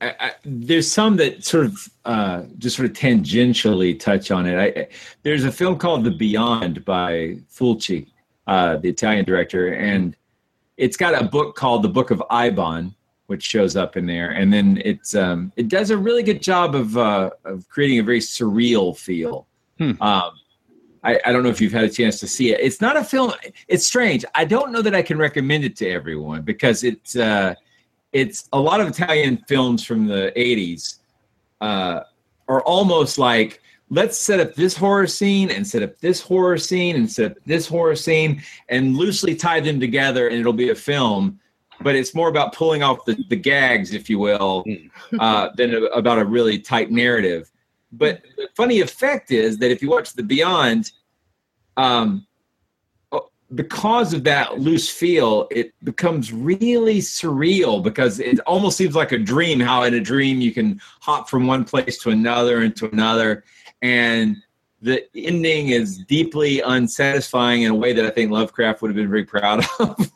[0.00, 4.76] I, I, there's some that sort of uh, just sort of tangentially touch on it.
[4.76, 4.88] I,
[5.22, 8.06] there's a film called The Beyond by Fulci,
[8.46, 10.16] uh, the Italian director, and
[10.76, 12.94] it's got a book called The Book of Eibon,
[13.26, 16.74] which shows up in there, and then it's um, it does a really good job
[16.74, 19.46] of uh, of creating a very surreal feel.
[19.78, 20.00] Hmm.
[20.00, 20.32] Um,
[21.04, 22.60] I, I, don't know if you've had a chance to see it.
[22.60, 23.32] It's not a film.
[23.68, 24.24] It's strange.
[24.34, 27.54] I don't know that I can recommend it to everyone because it's uh,
[28.12, 30.96] it's a lot of Italian films from the 80s
[31.60, 32.00] uh,
[32.48, 33.60] are almost like
[33.90, 37.36] let's set up this horror scene and set up this horror scene and set up
[37.44, 41.38] this horror scene and loosely tie them together and it'll be a film
[41.80, 44.64] but it's more about pulling off the, the gags, if you will,
[45.18, 47.50] uh, than about a really tight narrative.
[47.92, 50.92] But the funny effect is that if you watch the Beyond,
[51.76, 52.26] um,
[53.12, 59.12] oh, because of that loose feel, it becomes really surreal because it almost seems like
[59.12, 59.60] a dream.
[59.60, 63.44] How in a dream you can hop from one place to another and to another,
[63.82, 64.36] and
[64.82, 69.08] the ending is deeply unsatisfying in a way that I think Lovecraft would have been
[69.08, 70.12] very proud of.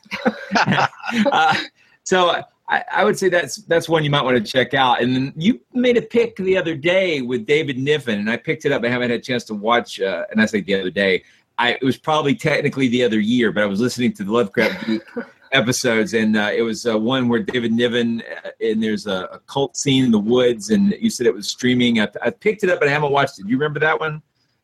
[1.31, 1.55] uh,
[2.03, 5.01] so I, I, would say that's that's one you might want to check out.
[5.01, 8.65] And then you made a pick the other day with David Niven, and I picked
[8.65, 8.83] it up.
[8.83, 9.99] I haven't had a chance to watch.
[9.99, 11.23] Uh, and I say the other day,
[11.57, 14.89] I it was probably technically the other year, but I was listening to the Lovecraft
[15.51, 19.39] episodes, and uh, it was uh, one where David Niven uh, and there's a, a,
[19.39, 21.99] cult scene in the woods, and you said it was streaming.
[21.99, 23.43] I, I picked it up, but I haven't watched it.
[23.43, 24.21] Do you remember that one?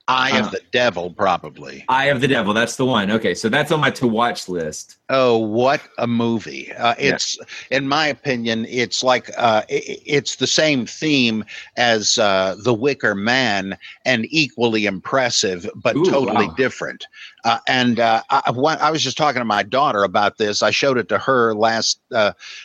[0.10, 1.84] Eye of uh, the Devil, probably.
[1.89, 3.12] Eye of the Devil, that's the one.
[3.12, 4.98] Okay, so that's on my to watch list.
[5.10, 6.72] Oh, what a movie!
[6.74, 7.78] Uh, it's, yeah.
[7.78, 11.43] in my opinion, it's like uh, it, it's the same theme
[11.76, 16.54] as uh, The Wicker Man, and equally impressive, but Ooh, totally wow.
[16.56, 17.06] different.
[17.43, 20.62] Uh, and uh, I, I, was just talking to my daughter about this.
[20.62, 22.00] I showed it to her last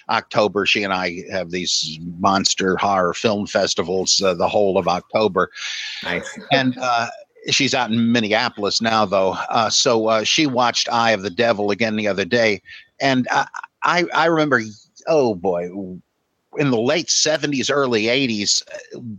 [0.09, 0.67] October.
[0.67, 5.51] She and I have these monster horror film festivals the whole of October.
[6.03, 6.39] Nice.
[6.51, 6.77] And
[7.51, 9.33] she's out in Minneapolis now, though.
[9.49, 12.63] Uh, so uh, she watched Eye of the Devil again the other day,
[13.01, 13.47] and I
[13.83, 14.61] I, I remember,
[15.09, 15.69] oh boy,
[16.59, 18.63] in the late 70s, early 80s,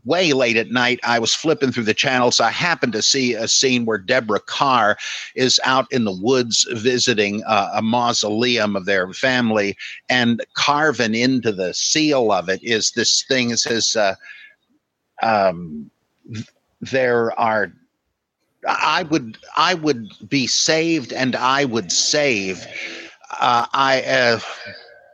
[0.06, 2.40] way late at night, I was flipping through the channels.
[2.40, 4.96] I happened to see a scene where Deborah Kerr
[5.36, 9.76] is out in the woods visiting uh, a mausoleum of their family,
[10.10, 14.16] and carving into the seal of it is this thing that says, uh,
[15.24, 15.90] um,
[16.82, 17.74] there are
[18.67, 22.65] I would I would be saved and I would save.
[23.39, 24.39] Uh, I uh,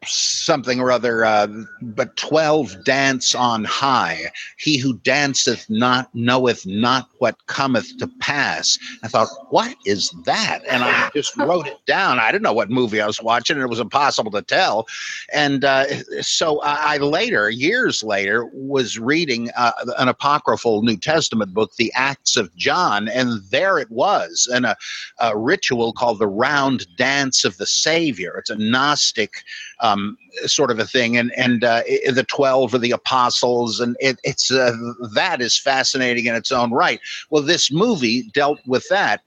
[0.05, 1.47] something or other, uh,
[1.81, 4.31] but 12 dance on high.
[4.57, 8.77] He who danceth not knoweth not what cometh to pass.
[9.03, 10.62] I thought, what is that?
[10.69, 12.19] And I just wrote it down.
[12.19, 14.88] I didn't know what movie I was watching, and it was impossible to tell.
[15.33, 21.53] And uh, so I, I, later, years later, was reading uh, an apocryphal New Testament
[21.53, 24.75] book, The Acts of John, and there it was, in a,
[25.19, 28.35] a ritual called the Round Dance of the Savior.
[28.38, 29.43] It's a Gnostic
[29.81, 34.19] um, sort of a thing, and and uh, the twelve or the apostles, and it,
[34.23, 34.75] it's uh,
[35.13, 36.99] that is fascinating in its own right.
[37.29, 39.21] Well, this movie dealt with that.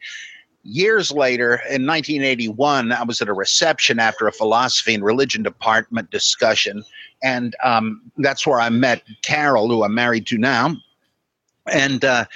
[0.65, 6.11] Years later, in 1981, I was at a reception after a philosophy and religion department
[6.11, 6.85] discussion,
[7.23, 10.77] and um, that's where I met Carol, who I'm married to now,
[11.67, 12.05] and.
[12.05, 12.27] Uh,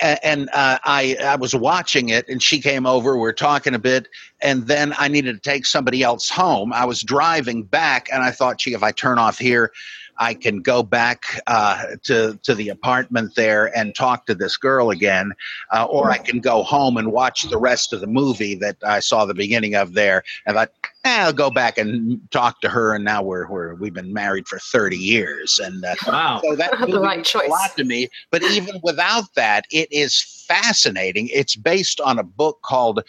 [0.00, 3.16] and uh, I I was watching it, and she came over.
[3.16, 4.08] We are talking a bit,
[4.40, 6.72] and then I needed to take somebody else home.
[6.72, 9.72] I was driving back, and I thought, gee, if I turn off here,
[10.18, 14.90] I can go back uh, to to the apartment there and talk to this girl
[14.90, 15.32] again,
[15.72, 19.00] uh, or I can go home and watch the rest of the movie that I
[19.00, 20.24] saw the beginning of there.
[20.46, 20.68] And I
[21.04, 22.94] eh, I'll go back and talk to her.
[22.94, 26.72] And now we're, we're we've been married for thirty years, and uh, wow, so that
[26.78, 27.46] the right choice.
[27.46, 28.08] a lot to me.
[28.30, 31.28] But even without that, it is fascinating.
[31.32, 33.00] It's based on a book called,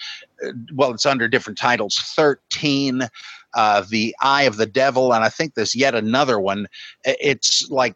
[0.45, 3.09] uh, well, it's under different titles, thirteen
[3.53, 6.67] uh, The Eye of the Devil, and I think there's yet another one.
[7.03, 7.95] It's like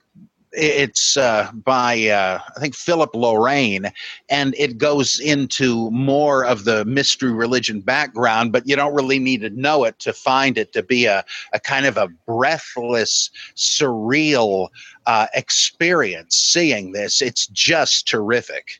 [0.54, 3.92] it's uh, by uh, I think Philip Loraine,
[4.30, 9.42] and it goes into more of the mystery religion background, but you don't really need
[9.42, 14.70] to know it to find it to be a, a kind of a breathless, surreal
[15.06, 16.36] uh, experience.
[16.36, 18.80] Seeing this, it's just terrific.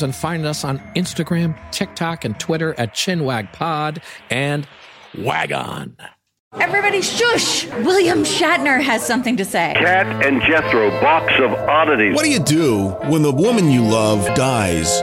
[0.00, 4.66] and find us on Instagram, TikTok, and Twitter at ChinwagPod and
[5.18, 5.96] Wagon.
[6.54, 7.66] Everybody shush!
[7.66, 9.74] William Shatner has something to say.
[9.76, 12.14] Cat and Jethro, box of oddities.
[12.14, 15.02] What do you do when the woman you love dies?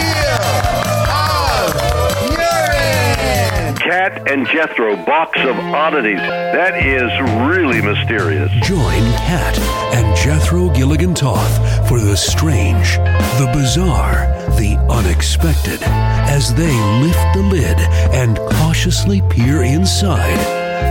[4.01, 6.17] Cat and Jethro, box of oddities.
[6.17, 7.11] That is
[7.47, 8.49] really mysterious.
[8.67, 9.59] Join Cat
[9.93, 12.95] and Jethro Gilligan Toth for the strange,
[13.37, 14.25] the bizarre,
[14.57, 17.77] the unexpected as they lift the lid
[18.11, 20.39] and cautiously peer inside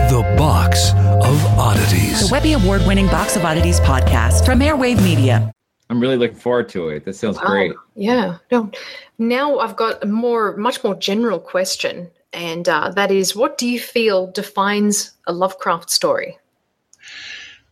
[0.09, 2.29] the box of oddities.
[2.29, 5.53] The Webby Award winning Box of Oddities podcast from Airwave Media.
[5.89, 7.05] I'm really looking forward to it.
[7.07, 7.47] That sounds Wow.
[7.49, 7.73] great.
[7.97, 8.37] Yeah.
[8.53, 8.71] No.
[9.19, 13.69] Now I've got a more, much more general question, and uh, that is, what do
[13.69, 16.39] you feel defines a Lovecraft story?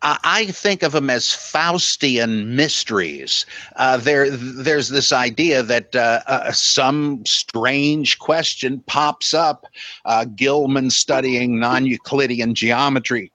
[0.00, 3.44] I think of them as Faustian mysteries.
[3.74, 9.66] Uh, there, there's this idea that uh, uh, some strange question pops up.
[10.04, 13.32] Uh, Gilman studying non-Euclidean geometry,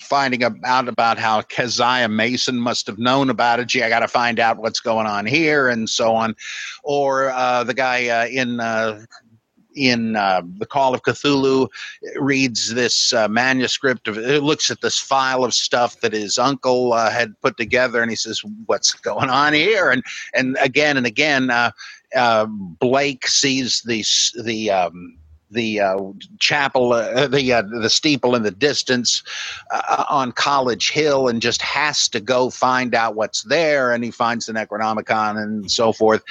[0.00, 3.68] finding out about how Keziah Mason must have known about it.
[3.68, 6.34] Gee, I got to find out what's going on here, and so on.
[6.82, 8.60] Or uh, the guy uh, in.
[9.74, 11.68] In uh, the Call of Cthulhu,
[12.16, 16.92] reads this uh, manuscript of it looks at this file of stuff that his uncle
[16.92, 20.02] uh, had put together, and he says, "What's going on here?" And
[20.34, 21.70] and again and again, uh,
[22.14, 24.04] uh, Blake sees the
[24.42, 25.18] the um,
[25.52, 25.98] the uh,
[26.38, 29.22] chapel, uh, the uh, the steeple in the distance
[29.70, 33.92] uh, on College Hill, and just has to go find out what's there.
[33.92, 36.22] And he finds the Necronomicon and so forth.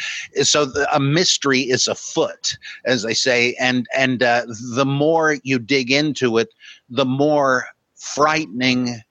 [0.42, 4.46] So the, a mystery is afoot, as they say, and and uh,
[4.76, 6.50] the more you dig into it,
[6.90, 7.66] the more
[7.96, 9.02] frightening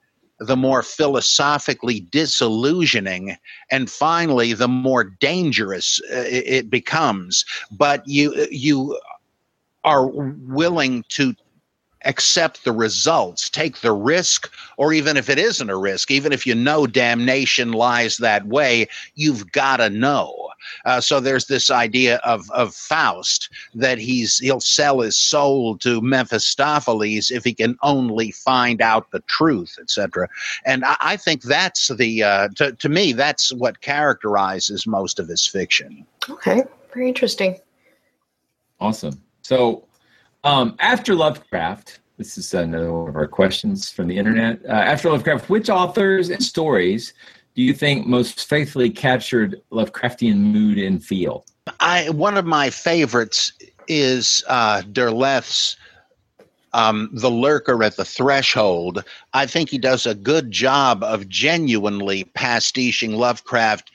[0.41, 3.37] the more philosophically disillusioning
[3.69, 8.99] and finally the more dangerous uh, it, it becomes but you you
[9.83, 11.35] are willing to
[12.05, 16.47] accept the results, take the risk, or even if it isn't a risk, even if
[16.47, 20.49] you know damnation lies that way, you've got to know.
[20.85, 26.01] Uh, so there's this idea of of Faust that he's he'll sell his soul to
[26.01, 30.27] Mephistopheles if he can only find out the truth, etc.
[30.65, 35.27] And I, I think that's the uh, to to me that's what characterizes most of
[35.27, 36.05] his fiction.
[36.29, 36.63] Okay.
[36.93, 37.57] Very interesting.
[38.79, 39.21] Awesome.
[39.41, 39.87] So,
[40.43, 44.59] um, after Lovecraft, this is another one of our questions from the internet.
[44.65, 47.13] Uh, after Lovecraft, which authors and stories
[47.55, 51.45] do you think most faithfully captured Lovecraftian mood and feel?
[51.79, 53.53] I one of my favorites
[53.87, 55.75] is uh, Derleth's
[56.73, 59.03] um, The Lurker at the Threshold.
[59.33, 63.91] I think he does a good job of genuinely pastiching Lovecraft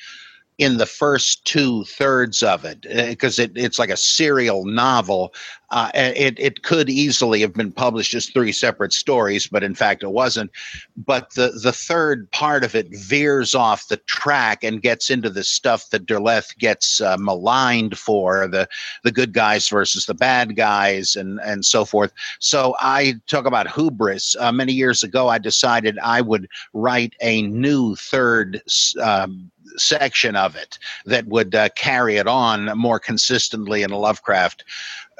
[0.58, 5.34] in the first two thirds of it because it, it's like a serial novel.
[5.70, 10.02] Uh, it, it could easily have been published as three separate stories, but in fact
[10.02, 10.50] it wasn't.
[10.96, 15.44] But the, the third part of it veers off the track and gets into the
[15.44, 18.66] stuff that Derleth gets uh, maligned for the,
[19.02, 22.12] the good guys versus the bad guys and, and so forth.
[22.38, 24.36] So I talk about hubris.
[24.38, 28.62] Uh, many years ago, I decided I would write a new third
[29.02, 34.64] um, section of it that would uh, carry it on more consistently in a Lovecraft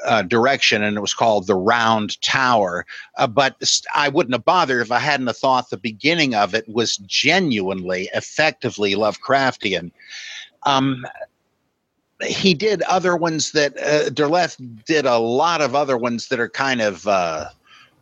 [0.05, 2.85] uh, direction, and it was called the Round Tower.
[3.17, 3.55] Uh, but
[3.93, 8.09] I wouldn't have bothered if I hadn't have thought the beginning of it was genuinely,
[8.13, 9.91] effectively Lovecraftian.
[10.63, 11.05] Um,
[12.25, 16.49] he did other ones that uh, Derleth did a lot of other ones that are
[16.49, 17.45] kind of uh,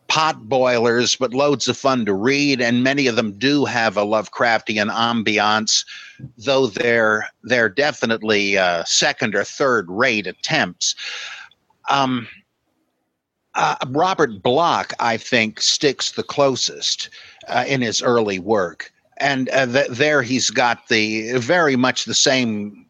[0.08, 4.06] pot boilers, but loads of fun to read, and many of them do have a
[4.06, 5.86] Lovecraftian ambiance,
[6.38, 10.96] though they're they're definitely uh, second or third rate attempts.
[11.90, 12.28] Um,
[13.56, 17.10] uh, Robert Bloch, I think, sticks the closest
[17.48, 22.14] uh, in his early work, and uh, th- there he's got the very much the
[22.14, 22.86] same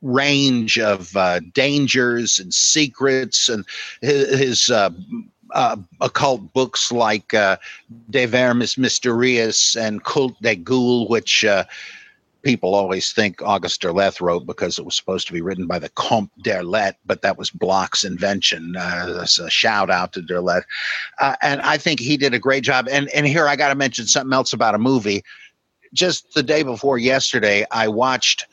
[0.00, 3.64] range of uh, dangers and secrets, and
[4.00, 4.70] his, his
[5.52, 7.56] uh, occult books like uh,
[8.10, 11.64] De Vermis Mysteriis and Cultes des Goules, which uh,
[12.42, 15.88] people always think August Derleth wrote because it was supposed to be written by the
[15.90, 18.76] Comte d'Erlette, but that was Bloch's invention.
[18.76, 20.64] Uh, a shout out to d'Erlette.
[21.20, 22.88] Uh, and I think he did a great job.
[22.90, 25.22] And, and here I got to mention something else about a movie.
[25.94, 28.46] just the day before yesterday, I watched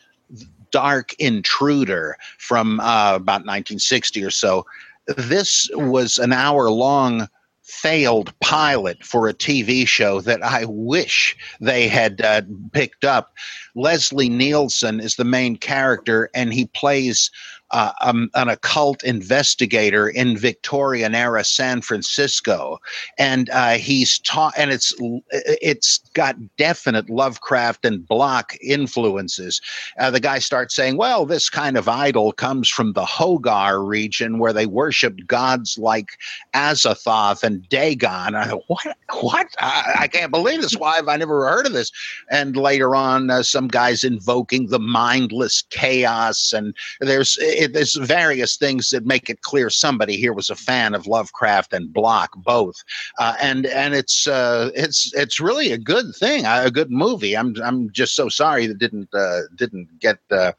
[0.72, 4.66] Dark Intruder from uh, about 1960 or so.
[5.08, 7.28] This was an hour long
[7.66, 12.44] failed pilot for a TV show that I wish they had uh,
[12.74, 13.34] picked up.
[13.76, 17.32] Leslie Nielsen is the main character, and he plays
[17.72, 22.80] uh, um, an occult investigator in Victorian era San Francisco,
[23.18, 24.94] and uh, he's taught, and it's
[25.32, 29.62] it's got definite Lovecraft and Bloch influences.
[30.00, 34.38] Uh, the guy starts saying, "Well, this kind of idol comes from the Hogar region,
[34.38, 36.18] where they worshipped gods like
[36.54, 38.98] Azathoth and Dagon." I, what?
[39.22, 39.48] What?
[39.60, 40.78] I, I, can't believe this.
[40.78, 41.92] Why have I never heard of this?
[42.30, 48.58] And later on, uh, some guys invoking the mindless chaos, and there's it, there's various
[48.58, 52.84] things that make it clear somebody here was a fan of Lovecraft and Bloch both,
[53.20, 57.36] uh, and and it's uh, it's it's really a good thing, a good movie.
[57.36, 60.52] I'm I'm just so sorry that didn't uh, didn't get uh,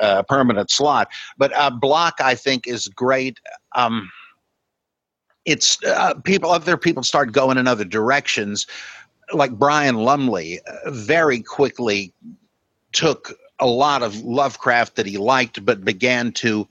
[0.00, 3.38] a permanent slot, but uh, Bloch I think is great.
[3.74, 4.10] Um,
[5.44, 8.66] it's uh, people other people start going in other directions
[9.32, 12.12] like brian lumley very quickly
[12.92, 16.66] took a lot of Lovecraft that he liked, but began to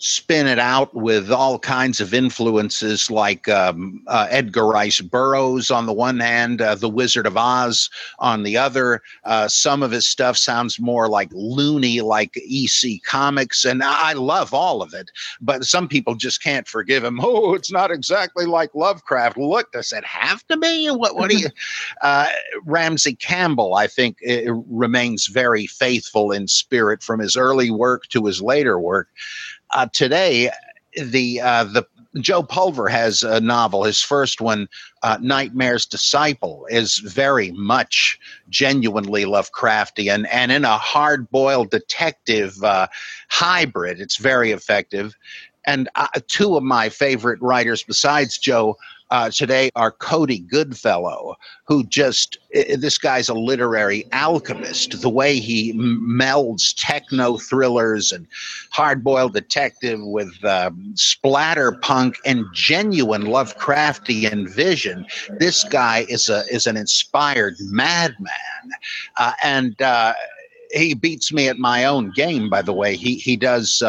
[0.00, 5.84] spin it out with all kinds of influences like um, uh, Edgar Rice Burroughs on
[5.84, 9.02] the one hand, uh, The Wizard of Oz on the other.
[9.24, 14.54] Uh, some of his stuff sounds more like loony, like EC Comics, and I love
[14.54, 15.10] all of it.
[15.40, 17.20] But some people just can't forgive him.
[17.32, 19.36] Oh, it's not exactly like Lovecraft.
[19.36, 20.88] Look, does it have to be?
[20.88, 21.48] What, what do you?
[22.02, 22.26] Uh,
[22.64, 24.18] Ramsey Campbell, I think,
[24.66, 29.08] remains very faithful in spirit from his early work to his later work
[29.72, 30.50] uh, today,
[30.96, 31.86] the uh, the
[32.18, 33.84] Joe Pulver has a novel.
[33.84, 34.68] His first one,
[35.02, 38.18] uh, Nightmare's Disciple, is very much
[38.48, 42.88] genuinely Lovecraftian and in a hard boiled detective uh,
[43.28, 44.00] hybrid.
[44.00, 45.14] It's very effective.
[45.66, 48.76] And uh, two of my favorite writers besides Joe
[49.10, 55.00] uh, today are Cody Goodfellow, who just, this guy's a literary alchemist.
[55.00, 58.26] The way he melds techno thrillers and
[58.74, 65.06] hardboiled detective with um, splatter punk and genuine Lovecraftian vision.
[65.38, 68.28] This guy is, a, is an inspired madman.
[69.16, 70.14] Uh, and, uh,
[70.72, 72.94] he beats me at my own game, by the way.
[72.94, 73.82] He he does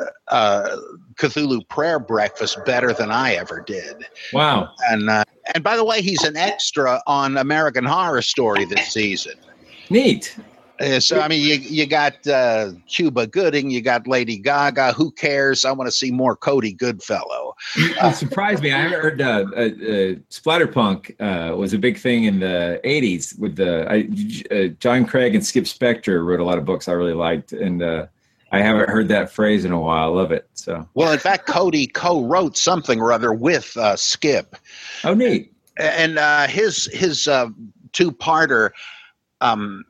[0.00, 0.76] uh, uh,
[1.14, 4.04] Cthulhu prayer breakfast better than I ever did.
[4.32, 4.70] Wow!
[4.88, 5.24] And uh,
[5.54, 9.34] and by the way, he's an extra on American Horror Story this season.
[9.90, 10.36] Neat.
[10.80, 14.92] Uh, so I mean, you you got uh, Cuba Gooding, you got Lady Gaga.
[14.92, 15.64] Who cares?
[15.64, 17.54] I want to see more Cody Goodfellow.
[17.76, 18.72] Uh, it surprised me.
[18.72, 23.38] I haven't heard uh, uh, uh, splatterpunk uh, was a big thing in the '80s
[23.38, 27.14] with the I, John Craig and Skip Spector wrote a lot of books I really
[27.14, 27.80] liked, and
[28.54, 30.04] I haven't heard that phrase in a while.
[30.04, 30.48] I love it.
[30.54, 34.54] So well, in fact, Cody co-wrote something or other with Skipp.
[35.02, 35.52] Oh, neat.
[35.76, 36.18] And
[36.50, 37.28] his his
[37.92, 38.70] two-parter.
[39.40, 39.84] Um,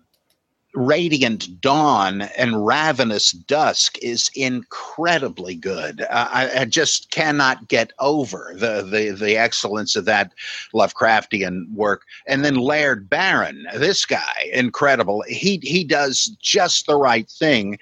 [0.75, 6.03] Radiant Dawn and Ravenous Dusk is incredibly good.
[6.03, 10.33] Uh, I, I, just cannot get over the, the the excellence of that
[10.75, 12.03] Lovecraftian work.
[12.27, 15.23] And then Laird Barron, this guy, incredible.
[15.29, 17.79] He he does just the right thing.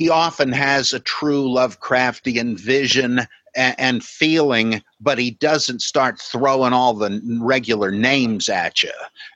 [0.00, 3.20] He often has a true Lovecraftian vision
[3.54, 8.92] and, feeling, but he doesn't start throwing all the regular names at you.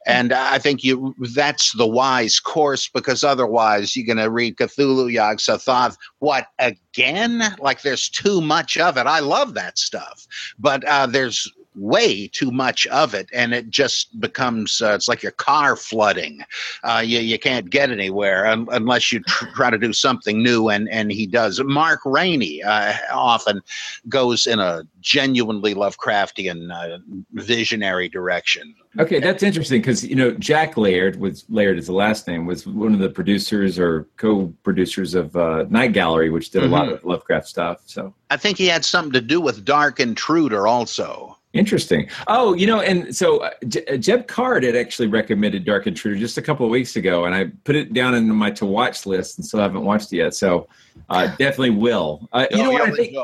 [0.06, 5.12] And I think you that's the wise course because otherwise you're going to read Cthulhu
[5.12, 5.98] Yog Sothoth.
[6.20, 7.42] What again?
[7.58, 9.06] Like there's too much of it.
[9.06, 10.26] I love that stuff,
[10.58, 15.22] but uh, there's way too much of it and it just becomes uh, it's like
[15.22, 16.40] your car flooding.
[16.82, 20.68] Uh, you, you can't get anywhere un- unless you tr- try to do something new
[20.68, 21.60] and, and he does.
[21.62, 23.60] Mark rainey uh, often
[24.08, 26.98] goes in a genuinely lovecraftian uh,
[27.32, 28.74] visionary direction.
[28.98, 32.64] Okay that's interesting because you know jack laird was laird is the last name was
[32.64, 36.74] one of the producers or co-producers of uh, night gallery which did a mm-hmm.
[36.74, 38.14] lot of lovecraft stuff so.
[38.30, 42.08] I think he had something to do with dark intruder also Interesting.
[42.26, 43.50] Oh, you know, and so uh,
[43.88, 47.34] uh, Jeb Card had actually recommended Dark Intruder just a couple of weeks ago, and
[47.34, 50.34] I put it down in my to watch list, and still haven't watched it yet.
[50.34, 50.66] So
[51.08, 52.28] uh, definitely will.
[52.32, 53.16] Uh, you know what I think?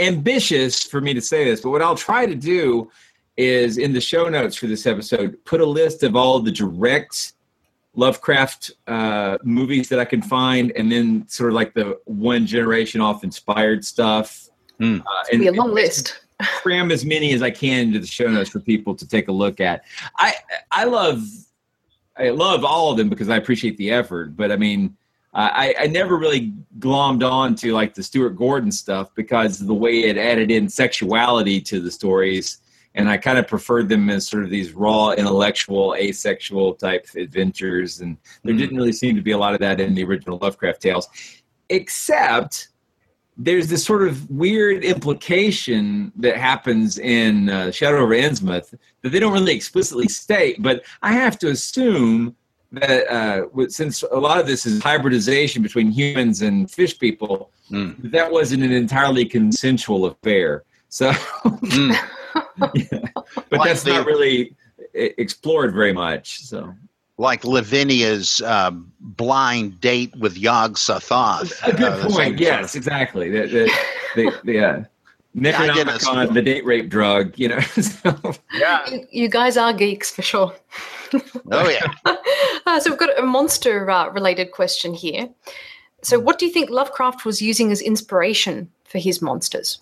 [0.00, 2.90] Ambitious for me to say this, but what I'll try to do
[3.36, 7.34] is in the show notes for this episode, put a list of all the direct
[7.94, 13.00] Lovecraft uh, movies that I can find, and then sort of like the one generation
[13.00, 14.48] off inspired stuff.
[14.80, 15.00] Mm.
[15.00, 18.28] Uh, and, be a long list cram as many as I can into the show
[18.28, 19.84] notes for people to take a look at.
[20.16, 20.34] I
[20.70, 21.22] I love
[22.16, 24.36] I love all of them because I appreciate the effort.
[24.36, 24.96] But I mean,
[25.32, 29.74] I, I never really glommed on to like the Stuart Gordon stuff because of the
[29.74, 32.58] way it added in sexuality to the stories.
[32.96, 38.00] And I kind of preferred them as sort of these raw, intellectual, asexual type adventures.
[38.00, 38.60] And there mm-hmm.
[38.60, 41.08] didn't really seem to be a lot of that in the original Lovecraft tales,
[41.68, 42.69] except
[43.42, 49.18] there's this sort of weird implication that happens in uh, Shadow over Innsmouth that they
[49.18, 52.36] don't really explicitly state, but I have to assume
[52.72, 58.30] that uh, since a lot of this is hybridization between humans and fish people, that
[58.30, 60.64] wasn't an entirely consensual affair.
[60.90, 61.12] So,
[61.62, 62.04] yeah.
[63.48, 64.54] but that's not really
[64.92, 66.40] explored very much.
[66.40, 66.74] So,
[67.20, 71.52] like Lavinia's uh, blind date with Yog Sothoth.
[71.62, 72.26] a good Uh, the same point.
[72.26, 73.30] sort Yes, exactly.
[73.30, 73.72] The the
[74.16, 77.38] the, the uh, I did Necronomicon, the date rape drug.
[77.38, 77.60] You know.
[77.60, 78.34] so,
[78.90, 80.54] You, you guys are geeks for sure.
[81.52, 81.92] Oh yeah.
[82.66, 85.28] Uh, so we've got a monster uh, related question here.
[86.02, 89.80] So, what do you think Lovecraft was using as inspiration for his monsters?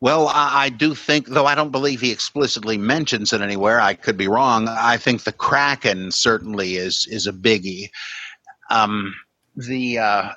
[0.00, 3.80] Well, I, I do think, though I don't believe he explicitly mentions it anywhere.
[3.80, 4.68] I could be wrong.
[4.68, 7.88] I think the Kraken certainly is is a biggie.
[8.70, 9.14] Um,
[9.56, 10.32] the uh,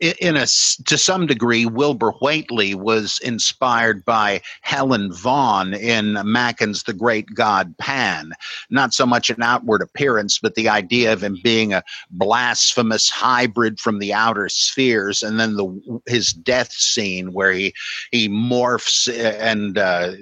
[0.00, 0.46] in a
[0.86, 7.76] to some degree, Wilbur Whateley was inspired by Helen Vaughan in Machen's The Great God
[7.78, 8.32] Pan.
[8.70, 13.78] Not so much an outward appearance, but the idea of him being a blasphemous hybrid
[13.78, 17.74] from the outer spheres, and then the his death scene where he
[18.10, 19.08] he morphs
[19.40, 19.78] and.
[19.78, 20.12] Uh,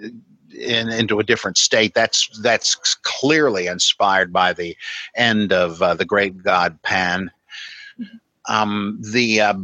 [0.58, 1.94] in, into a different state.
[1.94, 4.76] That's that's clearly inspired by the
[5.14, 7.30] end of uh, the Great God Pan.
[8.48, 9.54] Um, the uh,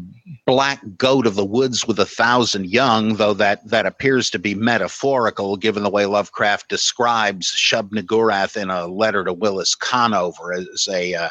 [0.46, 4.54] black goat of the woods with a thousand young, though that that appears to be
[4.54, 11.14] metaphorical, given the way Lovecraft describes Shub-Niggurath in a letter to Willis Conover as a
[11.14, 11.28] uh,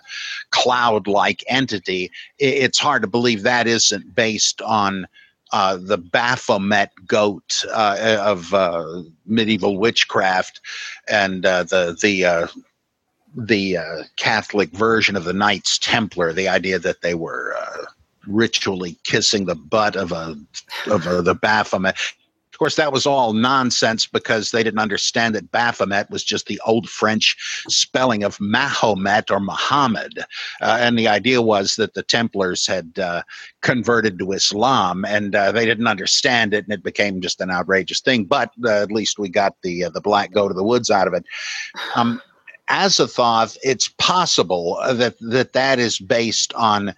[0.52, 2.12] cloud-like entity.
[2.42, 5.08] I- it's hard to believe that isn't based on
[5.52, 10.60] uh, the Baphomet goat uh, of uh, medieval witchcraft
[11.08, 12.48] and uh, the the uh,
[13.36, 16.34] the uh, Catholic version of the Knights Templar.
[16.34, 17.86] The idea that they were uh,
[18.28, 20.36] ritually kissing the butt of a
[20.88, 21.96] of a, the Baphomet.
[22.54, 26.62] Of course, that was all nonsense because they didn't understand that Baphomet was just the
[26.64, 27.36] old French
[27.68, 30.20] spelling of Mahomet or Muhammad.
[30.62, 33.24] Uh, and the idea was that the Templars had uh,
[33.62, 38.02] converted to Islam and uh, they didn't understand it and it became just an outrageous
[38.02, 38.24] thing.
[38.24, 41.08] But uh, at least we got the, uh, the black goat of the woods out
[41.08, 41.26] of it.
[41.96, 42.22] Um,
[42.70, 46.96] Azathoth, it's possible that, that that is based on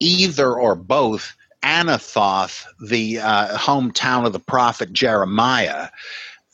[0.00, 5.88] either or both Anathoth, the uh, hometown of the prophet Jeremiah.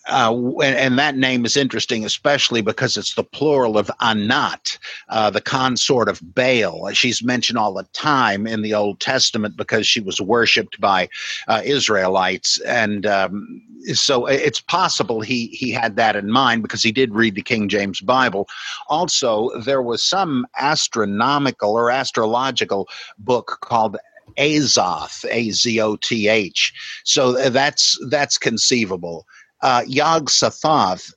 [0.08, 4.78] Uh, and, and that name is interesting, especially because it's the plural of Anat,
[5.10, 6.90] uh, the consort of Baal.
[6.92, 11.08] She's mentioned all the time in the Old Testament because she was worshipped by
[11.48, 16.92] uh, Israelites, and um, so it's possible he he had that in mind because he
[16.92, 18.48] did read the King James Bible.
[18.88, 22.88] Also, there was some astronomical or astrological
[23.18, 23.96] book called
[24.38, 26.72] Azoth, A Z O T H.
[27.04, 29.26] So uh, that's that's conceivable.
[29.62, 31.12] Uh, Yog Sothoth,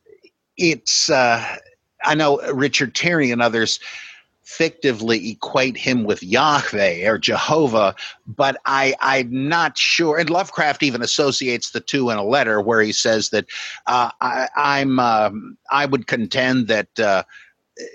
[0.57, 1.57] it's uh,
[2.03, 3.79] I know Richard Tierney and others
[4.45, 7.95] fictively equate him with Yahweh or Jehovah,
[8.27, 10.17] but I, I'm not sure.
[10.17, 13.45] And Lovecraft even associates the two in a letter where he says that
[13.87, 16.99] uh, I, I'm um, I would contend that.
[16.99, 17.23] Uh,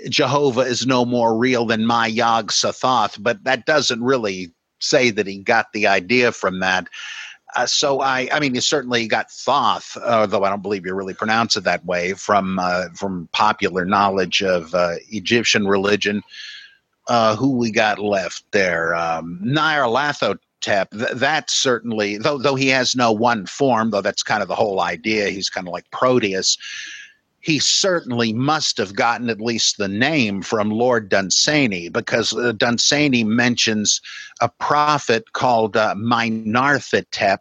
[0.09, 5.27] Jehovah is no more real than my Yog Sothoth, but that doesn't really say that
[5.27, 6.89] he got the idea from that.
[7.59, 10.95] Uh, so I, I mean, you certainly got Thoth, uh, though I don't believe you
[10.95, 16.23] really pronounce it that way from uh, from popular knowledge of uh, Egyptian religion.
[17.09, 18.95] Uh, who we got left there?
[18.95, 20.91] Um, Nyarlathotep.
[20.91, 24.55] Th- that certainly, though though he has no one form, though that's kind of the
[24.55, 25.31] whole idea.
[25.31, 26.59] He's kind of like Proteus
[27.49, 33.25] he certainly must have gotten at least the name from Lord Dunsany because uh, Dunsany
[33.25, 34.03] mentions
[34.43, 37.39] a prophet called uh, Minarthotep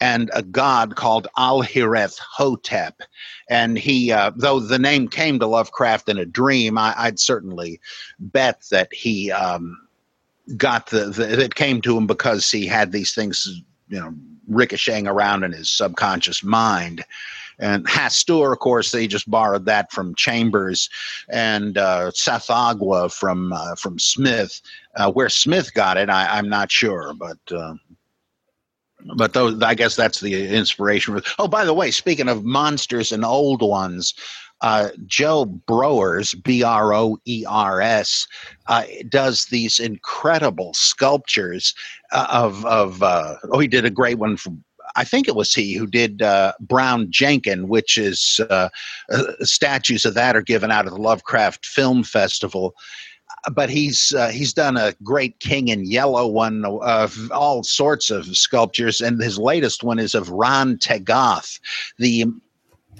[0.00, 3.02] and a god called Alhireth Hotep.
[3.50, 7.80] And he, uh, though the name came to Lovecraft in a dream, I, I'd certainly
[8.20, 9.76] bet that he um,
[10.56, 14.14] got the, the, it came to him because he had these things, you know,
[14.46, 17.04] ricocheting around in his subconscious mind.
[17.58, 20.88] And Hastur, of course, they just borrowed that from Chambers,
[21.28, 24.60] and uh, Tsathoggua from uh, from Smith.
[24.96, 27.74] Uh, where Smith got it, I, I'm not sure, but uh,
[29.16, 31.20] but those, I guess that's the inspiration.
[31.38, 34.14] Oh, by the way, speaking of monsters and old ones,
[34.60, 38.26] uh, Joe Broers, B R O E R S,
[38.66, 41.74] uh, does these incredible sculptures
[42.12, 43.02] uh, of of.
[43.02, 44.52] Uh, oh, he did a great one for.
[44.96, 48.68] I think it was he who did uh, Brown Jenkin, which is uh,
[49.10, 52.74] uh, statues of that are given out of the Lovecraft Film Festival.
[53.52, 58.36] But he's uh, he's done a great King in Yellow one of all sorts of
[58.36, 61.60] sculptures, and his latest one is of Rhan-Tegoth,
[61.98, 62.24] the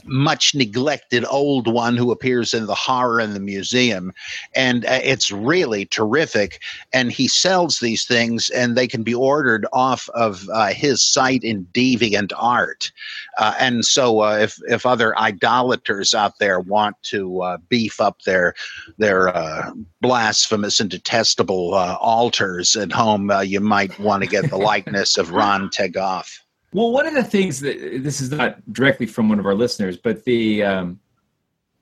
[0.08, 4.12] much neglected old one who appears in the horror in the museum.
[4.54, 6.60] And uh, it's really terrific.
[6.92, 11.44] And he sells these things and they can be ordered off of uh, his site
[11.44, 12.90] in deviant art.
[13.38, 18.22] Uh, and so uh, if if other idolaters out there want to uh, beef up
[18.22, 18.54] their
[18.98, 25.16] their uh, blasphemous and detestable altars at home you might want to get the likeness
[25.18, 26.40] of Rhan-Tegoth
[26.78, 29.96] well, one of the things that this is not directly from one of our listeners,
[29.96, 31.00] but the um,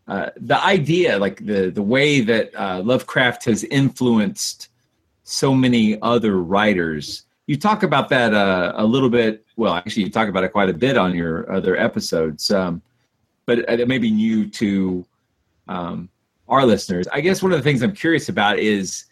[0.09, 4.71] uh, the idea, like the the way that uh, Lovecraft has influenced
[5.23, 7.25] so many other writers.
[7.47, 9.45] You talk about that uh, a little bit.
[9.57, 12.81] Well, actually, you talk about it quite a bit on your other episodes, um,
[13.45, 15.05] but it may be new to
[15.69, 16.09] um,
[16.49, 17.07] our listeners.
[17.13, 19.05] I guess one of the things I'm curious about is,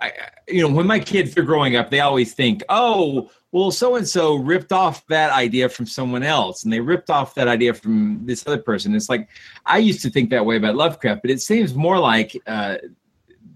[0.00, 0.12] I,
[0.48, 4.06] you know, when my kids are growing up, they always think, "Oh, well, so and
[4.06, 8.20] so ripped off that idea from someone else, and they ripped off that idea from
[8.26, 8.94] this other person.
[8.94, 9.28] It's like
[9.64, 12.76] I used to think that way about Lovecraft, but it seems more like uh,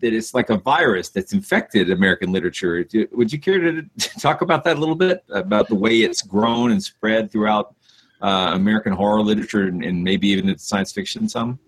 [0.01, 2.87] that it's like a virus that's infected American literature.
[3.13, 3.83] Would you care to
[4.19, 7.75] talk about that a little bit about the way it's grown and spread throughout
[8.23, 11.59] uh, American horror literature and, and maybe even science fiction some?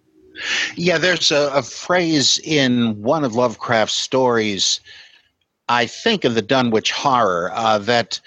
[0.77, 4.81] Yeah, there's a, a phrase in one of Lovecraft's stories
[5.69, 8.21] I think of the Dunwich Horror uh, that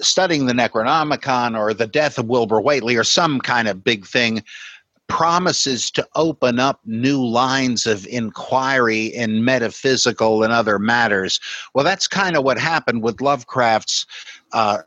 [0.00, 4.42] studying the Necronomicon or the death of Wilbur Whateley or some kind of big thing
[5.08, 11.38] promises to open up new lines of inquiry in metaphysical and other matters.
[11.74, 14.06] Well, that's kind of what happened with Lovecraft's
[14.52, 14.78] uh,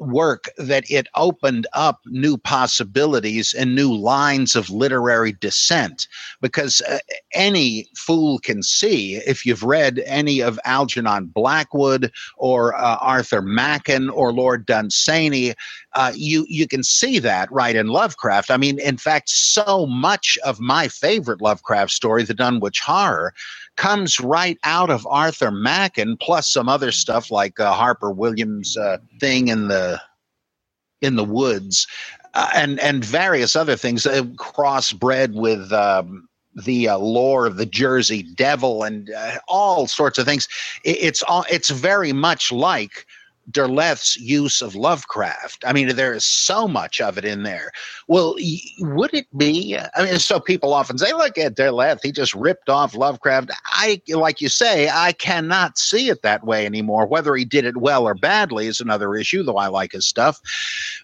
[0.00, 6.08] work that it opened up new possibilities and new lines of literary descent.
[6.40, 6.98] Because uh,
[7.34, 14.08] any fool can see if you've read any of Algernon Blackwood or uh, Arthur Machen
[14.10, 15.54] or Lord Dunsany
[15.94, 18.50] uh, you you can see that right in Lovecraft.
[18.50, 23.34] I mean, in fact, so much of my favorite Lovecraft story, The Dunwich Horror,
[23.76, 28.98] comes right out of Arthur Machen, plus some other stuff like uh, Harper Williams' uh,
[29.18, 30.00] thing in the
[31.00, 31.88] in the woods,
[32.34, 35.72] uh, and and various other things uh, crossbred with.
[35.72, 36.26] Um,
[36.64, 40.48] the uh, lore of the Jersey Devil and uh, all sorts of things.
[40.82, 41.44] It, it's all.
[41.48, 43.06] It's very much like
[43.50, 45.64] Derleth's use of Lovecraft.
[45.66, 47.72] I mean, there is so much of it in there.
[48.08, 48.36] Well,
[48.78, 49.78] would it be?
[49.94, 54.00] I mean, so people often say, "Look at Derleth; he just ripped off Lovecraft." I,
[54.08, 57.06] like you say, I cannot see it that way anymore.
[57.06, 60.40] Whether he did it well or badly is another issue, though I like his stuff.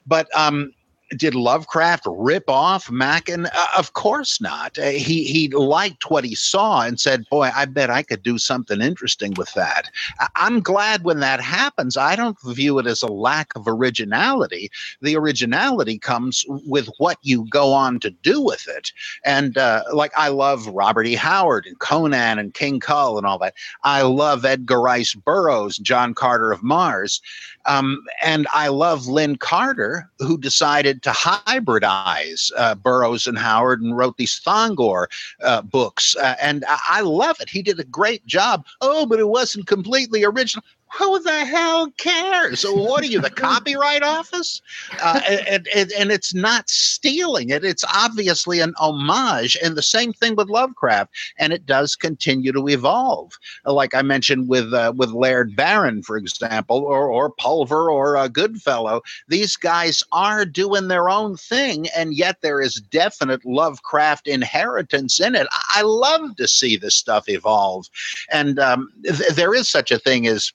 [0.06, 0.72] But um,
[1.16, 3.46] did Lovecraft rip off Machen?
[3.46, 4.78] Uh, of course not.
[4.78, 8.38] Uh, he he liked what he saw and said, "Boy, I bet I could do
[8.38, 9.90] something interesting with that."
[10.34, 11.96] I'm glad when that happens.
[11.96, 14.70] I don't view it as a lack of originality.
[15.00, 18.92] The originality comes with what you go on to do with it.
[19.24, 21.14] And uh, like I love Robert E.
[21.14, 23.54] Howard and Conan and King Kull and all that.
[23.84, 27.20] I love Edgar Rice Burroughs, John Carter of Mars.
[27.66, 33.96] Um, and I love Lin Carter, who decided to hybridize uh, Burroughs and Howard and
[33.96, 35.06] wrote these Thongor
[35.42, 36.16] uh, books.
[36.16, 37.48] Uh, and I, I love it.
[37.48, 38.66] He did a great job.
[38.80, 42.64] Oh, but it wasn't completely original who the hell cares?
[42.64, 44.62] What are you, the copyright office?
[45.02, 47.64] Uh, and, and, and it's not stealing it.
[47.64, 49.56] It's obviously an homage.
[49.62, 51.12] And the same thing with Lovecraft.
[51.38, 53.32] And it does continue to evolve.
[53.64, 58.28] Like I mentioned with uh, with Laird Barron, for example, or, or Pulver or uh,
[58.28, 59.02] Goodfellow.
[59.28, 61.88] These guys are doing their own thing.
[61.96, 65.46] And yet there is definite Lovecraft inheritance in it.
[65.74, 67.86] I love to see this stuff evolve.
[68.30, 70.52] And um, th- there is such a thing as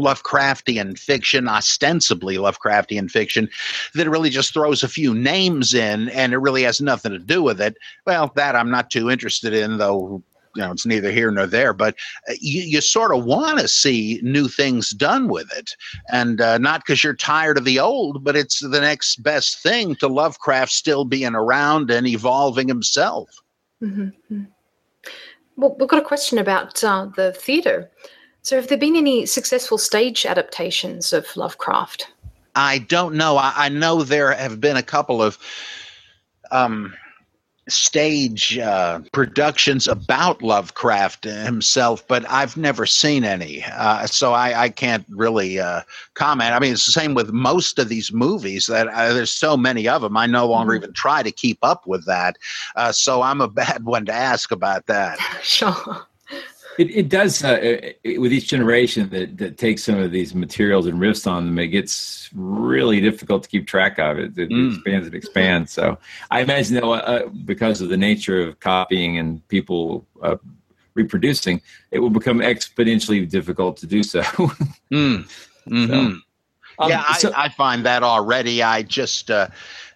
[0.00, 3.48] Lovecraftian fiction, ostensibly Lovecraftian fiction,
[3.94, 7.42] that really just throws a few names in and it really has nothing to do
[7.42, 7.76] with it.
[8.06, 10.22] Well, that I'm not too interested in, though.
[10.56, 11.96] You know, it's neither here nor there, but
[12.30, 15.74] uh, you, you sort of want to see new things done with it.
[16.12, 19.96] And uh, not because you're tired of the old, but it's the next best thing
[19.96, 23.28] to Lovecraft still being around and evolving himself.
[23.82, 24.44] Mm-hmm.
[25.56, 27.90] Well, we've got a question about uh, the theatre.
[28.44, 32.12] So, have there been any successful stage adaptations of Lovecraft?
[32.54, 33.38] I don't know.
[33.38, 35.38] I, I know there have been a couple of
[36.50, 36.94] um,
[37.70, 44.68] stage uh, productions about Lovecraft himself, but I've never seen any, uh, so I, I,
[44.68, 45.80] can't really uh,
[46.12, 46.52] comment.
[46.52, 49.88] I mean, it's the same with most of these movies that uh, there's so many
[49.88, 50.18] of them.
[50.18, 50.84] I no longer mm-hmm.
[50.84, 52.36] even try to keep up with that,
[52.76, 55.18] uh, so I'm a bad one to ask about that.
[55.42, 56.06] sure.
[56.78, 60.86] It, it does uh, it, with each generation that, that takes some of these materials
[60.86, 61.58] and riffs on them.
[61.58, 64.18] It gets really difficult to keep track of.
[64.18, 64.74] It, it mm.
[64.74, 65.72] expands and expands.
[65.72, 65.98] So
[66.30, 70.36] I imagine that uh, because of the nature of copying and people uh,
[70.94, 71.60] reproducing,
[71.90, 74.22] it will become exponentially difficult to do so.
[74.22, 74.48] mm.
[75.68, 75.86] mm-hmm.
[75.86, 76.22] so
[76.78, 78.62] um, yeah, I, so, I, find that already.
[78.62, 79.48] I just uh,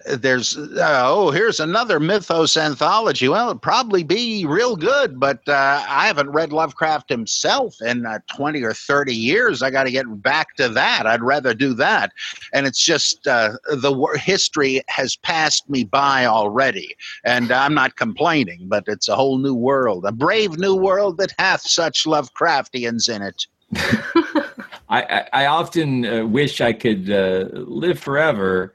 [0.06, 3.28] there's uh, oh here's another mythos anthology.
[3.28, 8.20] Well it'd probably be real good but uh, i haven't read lovecraft himself in uh,
[8.34, 9.62] 20 or 30 years.
[9.62, 11.06] I got to get back to that.
[11.06, 12.12] I'd rather do that.
[12.52, 16.94] And it's just uh, the history has passed me by already.
[17.24, 21.32] And i'm not complaining but it's a whole new world a brave new world that
[21.38, 23.46] hath such lovecraftians in it.
[24.88, 28.74] I, I, often uh, wish I could uh, live forever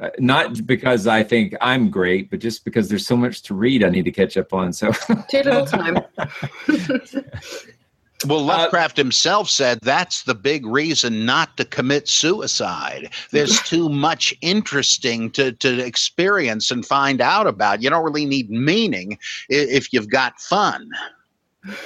[0.00, 3.82] uh, not because I think I'm great, but just because there's so much to read
[3.82, 4.72] I need to catch up on.
[4.72, 5.98] So too little time.
[8.26, 13.12] Well, Lovecraft uh, himself said that's the big reason not to commit suicide.
[13.30, 17.80] There's too much interesting to, to experience and find out about.
[17.80, 19.18] You don't really need meaning
[19.48, 20.90] if you've got fun.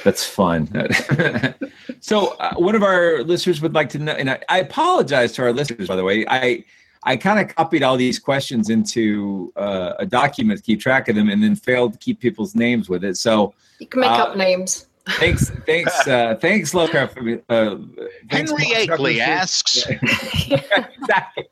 [0.05, 0.69] That's fun.
[2.01, 5.43] so, uh, one of our listeners would like to know, and I, I apologize to
[5.43, 6.25] our listeners, by the way.
[6.29, 6.65] I
[7.05, 11.17] I kind of copied all these questions into uh, a document to keep track of
[11.17, 13.17] them, and then failed to keep people's names with it.
[13.17, 14.87] So you can make uh, up names.
[15.09, 17.19] Thanks, thanks, uh, thanks, Lovecraft.
[17.49, 17.77] Uh,
[18.31, 19.85] thanks Henry Akeley asks.
[19.91, 21.49] exactly.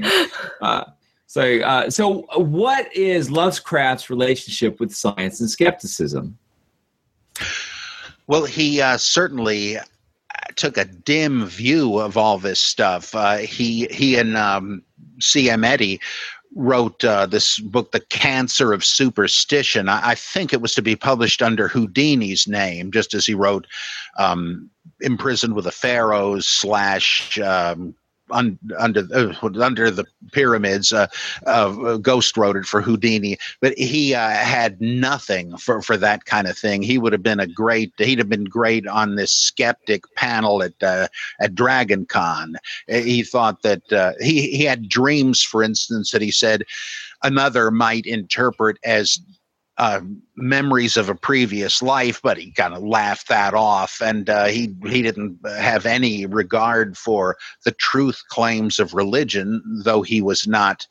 [0.62, 0.84] uh,
[1.26, 6.38] so, uh, so what is Lovecraft's relationship with science and skepticism?
[8.26, 9.78] Well, he uh, certainly
[10.56, 13.14] took a dim view of all this stuff.
[13.14, 14.82] Uh, he he and um,
[15.20, 15.64] C.M.
[15.64, 16.00] Eddy
[16.54, 19.88] wrote uh, this book, The Cancer of Superstition.
[19.88, 23.66] I, I, think it was to be published under Houdini's name, just as he wrote
[24.18, 24.68] um,
[25.00, 27.94] Imprisoned with the Pharaohs slash um,
[28.32, 30.92] un, under uh, under the pyramids.
[30.92, 31.06] Uh,
[31.46, 36.46] uh, Ghost wrote it for Houdini, but he uh, had nothing for for that kind
[36.46, 36.82] of thing.
[36.82, 37.92] He would have been a great.
[37.98, 41.08] He'd have been great on this skeptic panel at uh,
[41.40, 42.56] at Dragon Con.
[42.88, 46.64] He thought that uh, he he had dreams, for instance, that he said
[47.22, 49.18] another might interpret as
[49.82, 50.00] uh,
[50.36, 54.72] memories of a previous life, but he kind of laughed that off, and uh, he
[54.86, 60.86] he didn't have any regard for the truth claims of religion, though he was not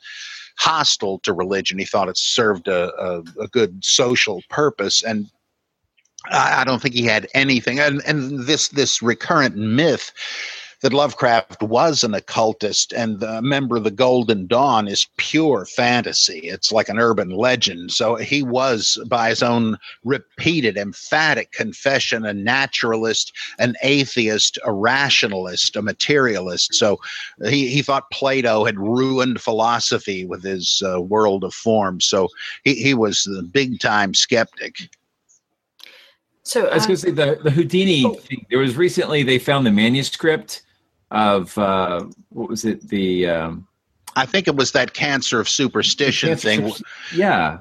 [0.58, 1.80] hostile to religion.
[1.80, 5.32] He thought it served a, a, a good social purpose, and
[6.26, 7.80] I, I don't think he had anything.
[7.80, 10.12] And and this this recurrent myth
[10.82, 16.40] that Lovecraft was an occultist and a member of the Golden Dawn is pure fantasy.
[16.40, 17.92] It's like an urban legend.
[17.92, 25.76] So he was, by his own repeated, emphatic confession, a naturalist, an atheist, a rationalist,
[25.76, 26.74] a materialist.
[26.74, 27.00] So
[27.44, 32.02] he, he thought Plato had ruined philosophy with his uh, world of form.
[32.02, 32.28] So
[32.64, 34.90] he, he was the big time skeptic.
[36.42, 38.16] So uh, I was going to say the, the Houdini oh.
[38.16, 38.48] thing.
[38.50, 40.64] There was recently they found the manuscript
[41.12, 42.88] of uh, what was it?
[42.88, 43.68] The um,
[44.16, 46.74] I think it was that cancer of superstition cancer thing.
[47.14, 47.60] yeah.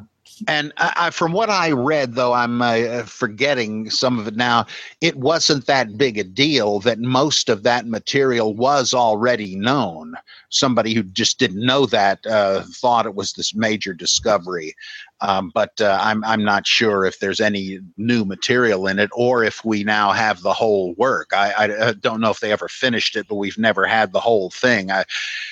[0.48, 4.66] And I, I, from what I read, though I'm uh, forgetting some of it now,
[5.02, 10.14] it wasn't that big a deal that most of that material was already known.
[10.48, 14.74] Somebody who just didn't know that uh, thought it was this major discovery.
[15.22, 19.44] Um, but uh, I'm I'm not sure if there's any new material in it, or
[19.44, 21.30] if we now have the whole work.
[21.34, 24.20] I, I, I don't know if they ever finished it, but we've never had the
[24.20, 24.90] whole thing.
[24.90, 25.04] I,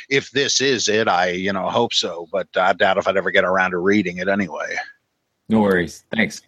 [0.09, 3.31] if this is it, I you know hope so, but I doubt if I'd ever
[3.31, 4.77] get around to reading it anyway.
[5.49, 6.05] No worries.
[6.11, 6.43] Thanks.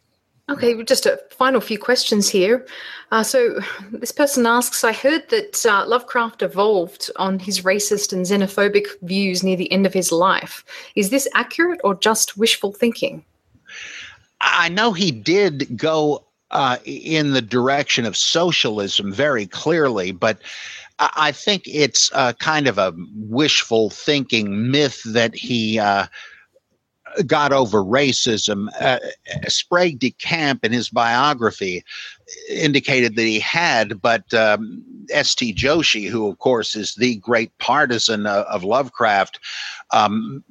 [0.51, 2.67] Okay, just a final few questions here.
[3.13, 3.61] Uh, so,
[3.93, 9.45] this person asks I heard that uh, Lovecraft evolved on his racist and xenophobic views
[9.45, 10.65] near the end of his life.
[10.97, 13.25] Is this accurate or just wishful thinking?
[14.41, 20.39] I know he did go uh, in the direction of socialism very clearly, but
[20.99, 26.07] I think it's kind of a wishful thinking myth that he uh,
[27.27, 28.69] got over racism.
[28.81, 28.99] Uh,
[29.49, 31.85] Sprague de Camp, in his biography,
[32.49, 35.55] indicated that he had, but um, S.T.
[35.55, 39.41] Joshi, who of course is the great partisan uh, of Lovecraft,
[39.93, 40.45] um,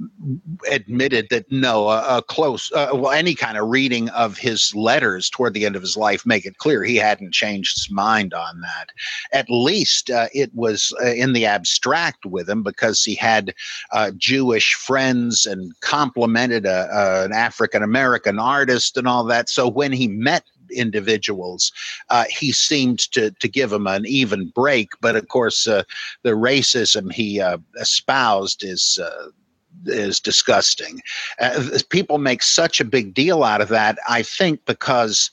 [0.70, 5.30] admitted that no, a, a close, uh, well, any kind of reading of his letters
[5.30, 8.62] toward the end of his life make it clear he hadn't changed his mind on
[8.62, 8.90] that.
[9.32, 13.54] At least uh, it was uh, in the abstract with him because he had
[13.92, 19.50] uh, Jewish friends and complimented a, a, an African American artist and all that.
[19.50, 21.72] So when he met individuals.
[22.10, 25.84] Uh, he seemed to to give them an even break, but of course, uh,
[26.24, 29.30] the racism he uh, espoused is uh,
[29.86, 31.02] is disgusting.
[31.40, 33.98] Uh, people make such a big deal out of that.
[34.08, 35.32] I think because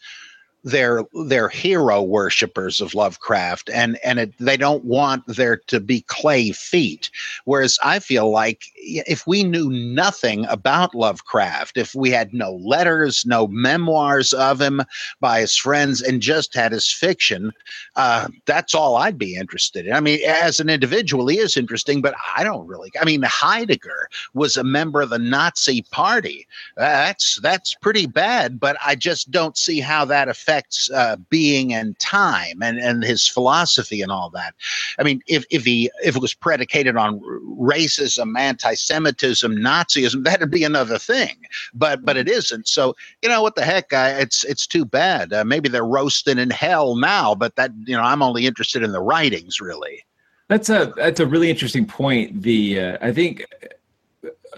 [0.67, 6.01] they're they're hero worshippers of Lovecraft, and and it, they don't want there to be
[6.03, 7.09] clay feet.
[7.45, 13.25] Whereas I feel like if we knew nothing about Lovecraft, if we had no letters,
[13.25, 14.83] no memoirs of him
[15.21, 17.53] by his friends, and just had his fiction,
[17.95, 19.93] uh, that's all I'd be interested in.
[19.93, 22.91] I mean, as an individual, he is interesting, but I don't really.
[23.01, 26.45] I mean, Heidegger was a member of the Nazi Party.
[26.77, 31.73] That's that's pretty bad, but I just don't see how that affects affects uh, being
[31.73, 34.55] and time and, and his philosophy and all that.
[34.99, 37.21] I mean, if, if he if it was predicated on
[37.61, 41.37] racism, anti-Semitism, Nazism, that'd be another thing.
[41.75, 42.69] But but it isn't.
[42.69, 43.87] So you know what the heck?
[43.93, 45.33] It's it's too bad.
[45.33, 48.93] Uh, maybe they're roasting in hell now, but that you know I'm only interested in
[48.93, 50.05] the writings really.
[50.49, 52.43] That's a that's a really interesting point.
[52.43, 53.45] The uh, I think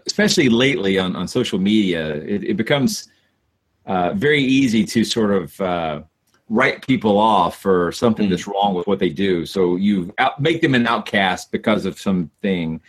[0.07, 3.09] especially lately on, on social media, it, it becomes
[3.89, 6.03] uh, very easy to sort of uh,
[6.51, 8.31] write people off for something mm.
[8.31, 9.47] that's wrong with what they do.
[9.47, 12.81] So you out, make them an outcast because of something.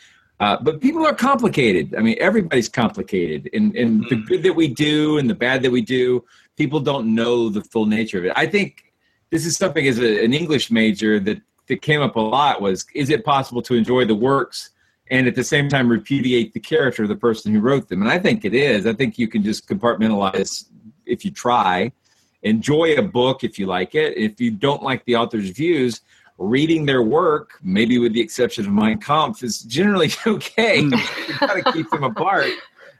[0.42, 1.96] Uh, but people are complicated.
[1.96, 4.10] I mean, everybody's complicated, and and mm.
[4.10, 6.24] the good that we do and the bad that we do,
[6.58, 8.34] people don't know the full nature of it.
[8.36, 8.94] I think
[9.30, 12.86] this is something as a, an English major that that came up a lot was:
[12.94, 14.72] is it possible to enjoy the works?
[15.12, 18.02] and at the same time repudiate the character of the person who wrote them.
[18.02, 18.86] And I think it is.
[18.86, 20.66] I think you can just compartmentalize
[21.10, 21.92] if you try.
[22.44, 24.18] Enjoy a book if you like it.
[24.18, 26.02] If you don't like the author's views,
[26.38, 30.84] reading their work, maybe with the exception of Mein Kampf, is generally okay.
[30.84, 31.28] Mm.
[31.28, 32.48] you got to keep them apart.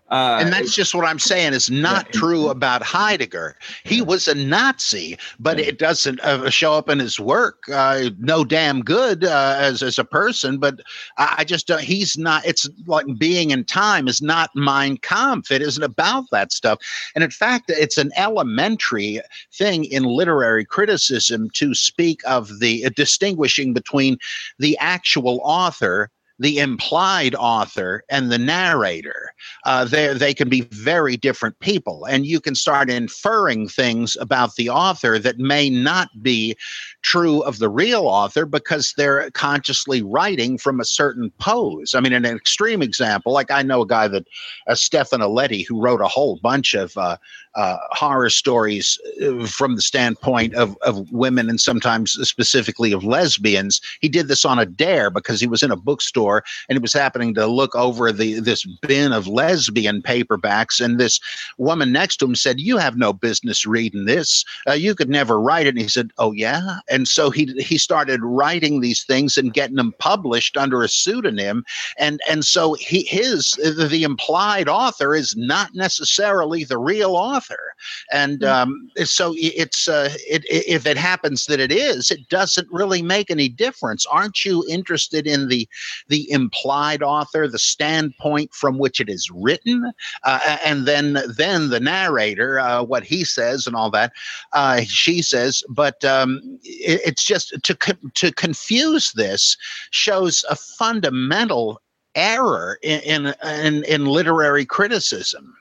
[0.10, 2.20] Uh, and that's just what I'm saying is not yeah.
[2.20, 3.56] true about Heidegger.
[3.84, 7.64] He was a Nazi, but it doesn't uh, show up in his work.
[7.72, 10.80] Uh, no damn good uh, as as a person, but
[11.18, 11.82] I, I, just don't.
[11.82, 12.46] He's not.
[12.46, 15.52] It's like being and time is not Mein Kampf.
[15.52, 16.80] It isn't about that stuff.
[17.14, 19.22] And in fact, it's an elementary
[19.54, 24.18] thing in literary criticism to speak of the uh, distinguishing between
[24.58, 26.10] the actual author
[26.40, 29.34] the implied author and the narrator.
[29.66, 34.56] Uh, they they can be very different people, and you can start inferring things about
[34.56, 36.56] the author that may not be
[37.02, 41.94] true of the real author because they're consciously writing from a certain pose.
[41.94, 44.26] I mean, an extreme example, like I know a guy that,
[44.68, 47.18] uh, Stefan Aletti, who wrote a whole bunch of uh,
[47.60, 53.82] uh, horror stories uh, from the standpoint of, of women and sometimes specifically of lesbians.
[54.00, 56.94] He did this on a dare because he was in a bookstore and he was
[56.94, 61.20] happening to look over the this bin of lesbian paperbacks, and this
[61.58, 64.46] woman next to him said, "You have no business reading this.
[64.66, 67.78] Uh, you could never write it." And he said, "Oh yeah," and so he he
[67.78, 71.66] started writing these things and getting them published under a pseudonym,
[71.98, 77.74] and and so he his the implied author is not necessarily the real author author.
[78.12, 78.48] And mm.
[78.48, 83.32] um, so it's uh, it, if it happens that it is, it doesn't really make
[83.32, 84.06] any difference.
[84.06, 85.68] Aren't you interested in the
[86.08, 89.92] the implied author, the standpoint from which it is written,
[90.24, 94.12] uh, and then then the narrator, uh, what he says and all that,
[94.54, 95.64] uh, she says.
[95.70, 99.58] But um, it, it's just to to confuse this
[99.92, 101.82] shows a fundamental
[102.16, 105.56] error in, in in, in literary criticism.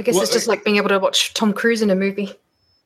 [0.00, 2.32] I guess well, it's just like being able to watch Tom Cruise in a movie.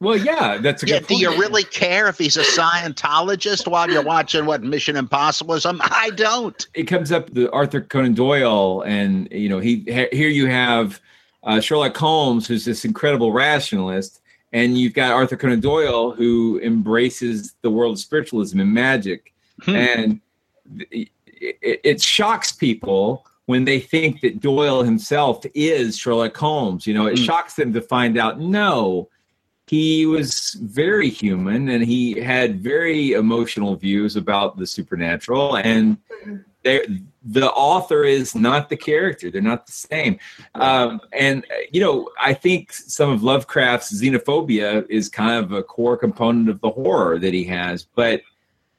[0.01, 0.99] Well, yeah, that's a yeah.
[0.99, 1.21] do point.
[1.21, 5.65] you really care if he's a Scientologist while you're watching what Mission Impossible is?
[5.67, 6.67] I don't.
[6.75, 11.01] It comes up the Arthur Conan Doyle, and you know he here you have
[11.45, 14.21] uh, Sherlock Holmes, who's this incredible rationalist,
[14.53, 19.77] and you've got Arthur Conan Doyle, who embraces the world of spiritualism and magic, hmm.
[19.77, 20.21] and
[20.91, 21.11] it,
[21.63, 26.87] it shocks people when they think that Doyle himself is Sherlock Holmes.
[26.87, 27.25] You know, it mm.
[27.25, 29.09] shocks them to find out no,
[29.67, 35.57] he was very human and he had very emotional views about the supernatural.
[35.57, 35.99] And
[36.63, 40.19] the author is not the character; they're not the same.
[40.55, 45.97] Um, and you know, I think some of Lovecraft's xenophobia is kind of a core
[45.97, 48.23] component of the horror that he has, but.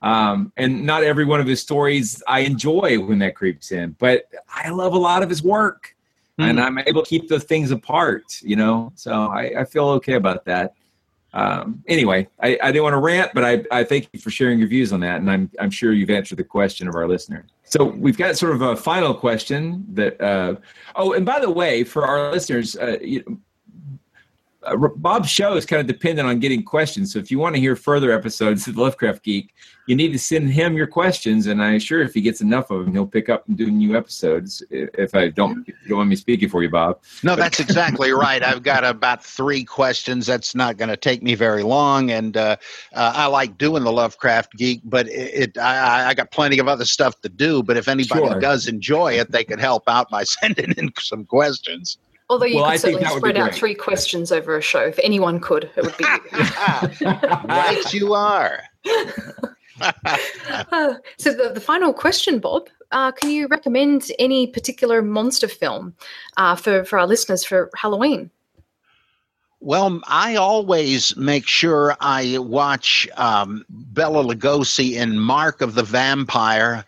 [0.01, 4.25] Um, and not every one of his stories I enjoy when that creeps in, but
[4.47, 5.95] I love a lot of his work,
[6.37, 8.39] and I'm able to keep the things apart.
[8.41, 10.75] You know, so I, I feel okay about that
[11.35, 14.57] um, anyway, I, I didn't want to rant, but I, I thank you for sharing
[14.57, 17.45] your views on that, and I'm I'm sure you've answered the question of our listener.
[17.65, 20.19] So we've got sort of a final question that.
[20.19, 20.55] Uh,
[20.95, 23.41] oh, and by the way, for our listeners, uh, you,
[24.65, 27.13] uh, Bob's show is kind of dependent on getting questions.
[27.13, 29.53] So if you want to hear further episodes of the Lovecraft Geek,
[29.87, 32.85] you need to send him your questions, and I'm sure if he gets enough of
[32.85, 34.63] them, he'll pick up and do new episodes.
[34.71, 37.01] If I don't, if you don't want me speaking for you, Bob.
[37.21, 38.41] No, that's exactly right.
[38.41, 40.25] I've got about three questions.
[40.25, 42.55] That's not going to take me very long, and uh,
[42.93, 46.67] uh, I like doing the Lovecraft Geek, but it, it I, I, got plenty of
[46.67, 47.61] other stuff to do.
[47.61, 48.39] But if anybody Sure.
[48.39, 51.99] does enjoy it, they could help out by sending in some questions.
[52.29, 54.81] Although you Well, could think certainly that spread out three questions over a show.
[54.81, 56.05] If anyone could, it would be
[57.05, 57.11] you.
[57.47, 58.63] right, you are.
[60.71, 65.93] Uh, so the, the final question, Bob, uh, can you recommend any particular monster film
[66.37, 68.31] uh, for, for our listeners for Halloween?
[69.59, 76.85] Well, I always make sure I watch um, Bela Lugosi in Mark of the Vampire,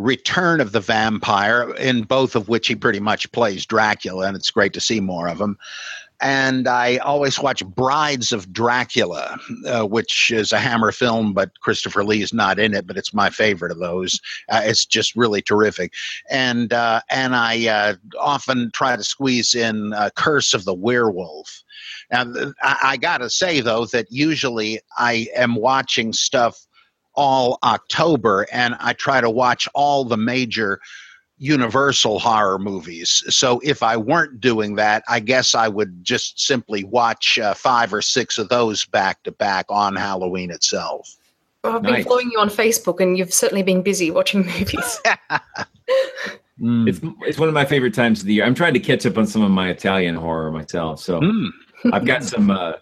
[0.00, 4.50] Return of the Vampire, in both of which he pretty much plays Dracula, and it's
[4.50, 5.58] great to see more of him.
[6.22, 12.02] And I always watch Brides of Dracula, uh, which is a Hammer film, but Christopher
[12.02, 14.20] Lee is not in it, but it's my favorite of those.
[14.48, 15.92] Uh, it's just really terrific.
[16.30, 21.62] And uh, and I uh, often try to squeeze in uh, Curse of the Werewolf.
[22.10, 22.24] Now,
[22.62, 26.66] I, I got to say, though, that usually I am watching stuff
[27.20, 30.80] all October and I try to watch all the major
[31.42, 33.22] Universal horror movies.
[33.28, 37.92] So if I weren't doing that, I guess I would just simply watch uh, five
[37.94, 41.14] or six of those back to back on Halloween itself.
[41.64, 42.04] Well, I've been Nice.
[42.04, 45.00] following you on Facebook, and you've certainly been busy watching movies.
[46.62, 48.44] It's it's one of my favorite times of the year.
[48.44, 51.18] I'm trying to catch up on some of my Italian horror myself, so
[51.90, 52.74] I've got some uh,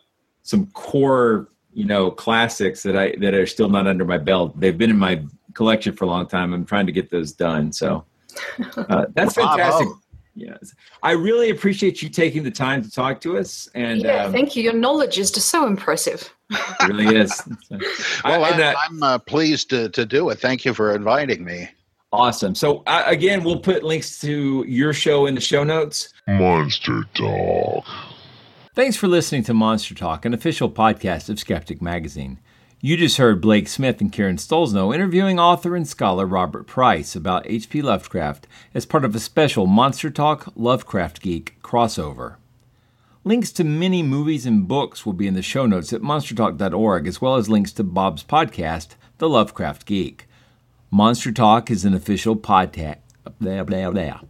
[0.42, 4.58] some core you know classics that I that are still not under my belt.
[4.58, 5.22] They've been in my
[5.54, 6.52] collection for a long time.
[6.52, 7.72] I'm trying to get those done.
[7.72, 8.04] So
[8.76, 9.56] uh, that's Bravo.
[9.56, 9.88] fantastic.
[10.34, 14.32] Yes, I really appreciate you taking the time to talk to us, and yeah, um,
[14.32, 14.62] thank you.
[14.62, 16.32] Your knowledge is just so impressive.
[16.50, 17.42] it really is.
[18.24, 20.38] Well, I, and, uh, i'm uh, pleased to, to do it.
[20.38, 21.68] Thank you for inviting me.
[22.12, 22.54] Awesome.
[22.54, 26.08] So uh, again, we'll put links to your show in the show notes.
[26.26, 27.84] Monster Talk.
[28.78, 32.38] Thanks for listening to Monster Talk, an official podcast of Skeptic Magazine.
[32.80, 37.50] You just heard Blake Smith and Karen Stollznow interviewing author and scholar Robert Price about
[37.50, 37.82] H.P.
[37.82, 42.36] Lovecraft as part of a special Monster Talk Lovecraft Geek crossover.
[43.24, 47.20] Links to many movies and books will be in the show notes at monstertalk.org, as
[47.20, 50.28] well as links to Bob's podcast, The Lovecraft Geek.
[50.92, 52.98] Monster Talk is an official podcast.
[53.40, 54.20] Blah, blah, blah.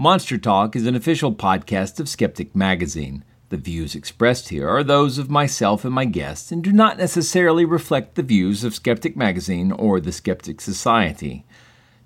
[0.00, 3.22] Monster Talk is an official podcast of Skeptic Magazine.
[3.50, 7.66] The views expressed here are those of myself and my guests and do not necessarily
[7.66, 11.44] reflect the views of Skeptic Magazine or the Skeptic Society.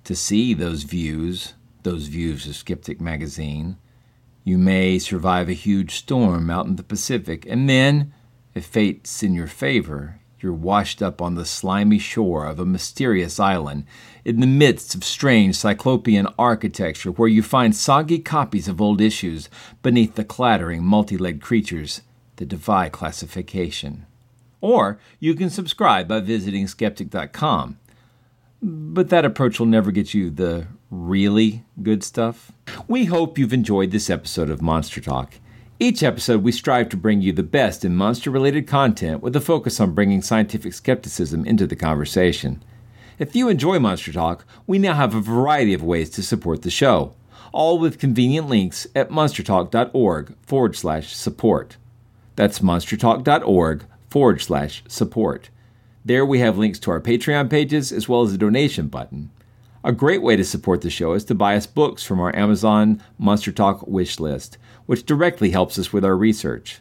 [0.03, 3.77] To see those views, those views of Skeptic Magazine,
[4.43, 8.13] you may survive a huge storm out in the Pacific, and then,
[8.57, 13.39] if fate's in your favor, you're washed up on the slimy shore of a mysterious
[13.39, 13.87] island
[14.25, 19.49] in the midst of strange cyclopean architecture where you find soggy copies of old issues
[19.83, 22.01] beneath the clattering multi legged creatures
[22.37, 24.07] that defy classification.
[24.61, 27.79] Or you can subscribe by visiting skeptic.com.
[28.63, 32.51] But that approach will never get you the really good stuff.
[32.89, 35.35] We hope you've enjoyed this episode of Monster Talk.
[35.79, 39.41] Each episode, we strive to bring you the best in monster related content with a
[39.41, 42.63] focus on bringing scientific skepticism into the conversation.
[43.17, 46.71] If you enjoy Monster Talk, we now have a variety of ways to support the
[46.71, 47.15] show,
[47.53, 51.77] all with convenient links at monstertalk.org forward slash support.
[52.35, 55.51] That's monstertalk.org forward slash support.
[56.05, 59.31] There we have links to our Patreon pages as well as a donation button.
[59.85, 63.01] A great way to support the show is to buy us books from our Amazon
[63.17, 66.81] Monster Talk wish list, which directly helps us with our research.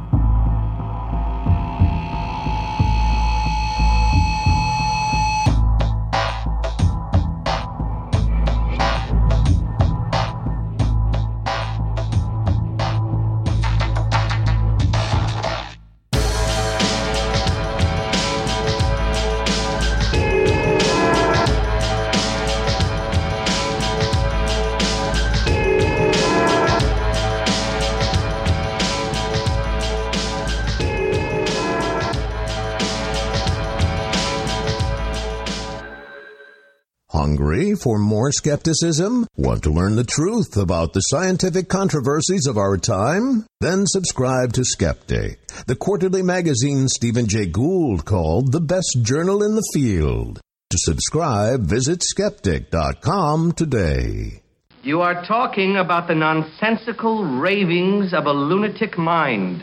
[37.21, 39.27] Hungry for more skepticism?
[39.37, 43.45] Want to learn the truth about the scientific controversies of our time?
[43.59, 45.37] Then subscribe to Skeptic,
[45.67, 50.41] the quarterly magazine Stephen Jay Gould called the best journal in the field.
[50.71, 54.41] To subscribe, visit skeptic.com today.
[54.81, 59.61] You are talking about the nonsensical ravings of a lunatic mind.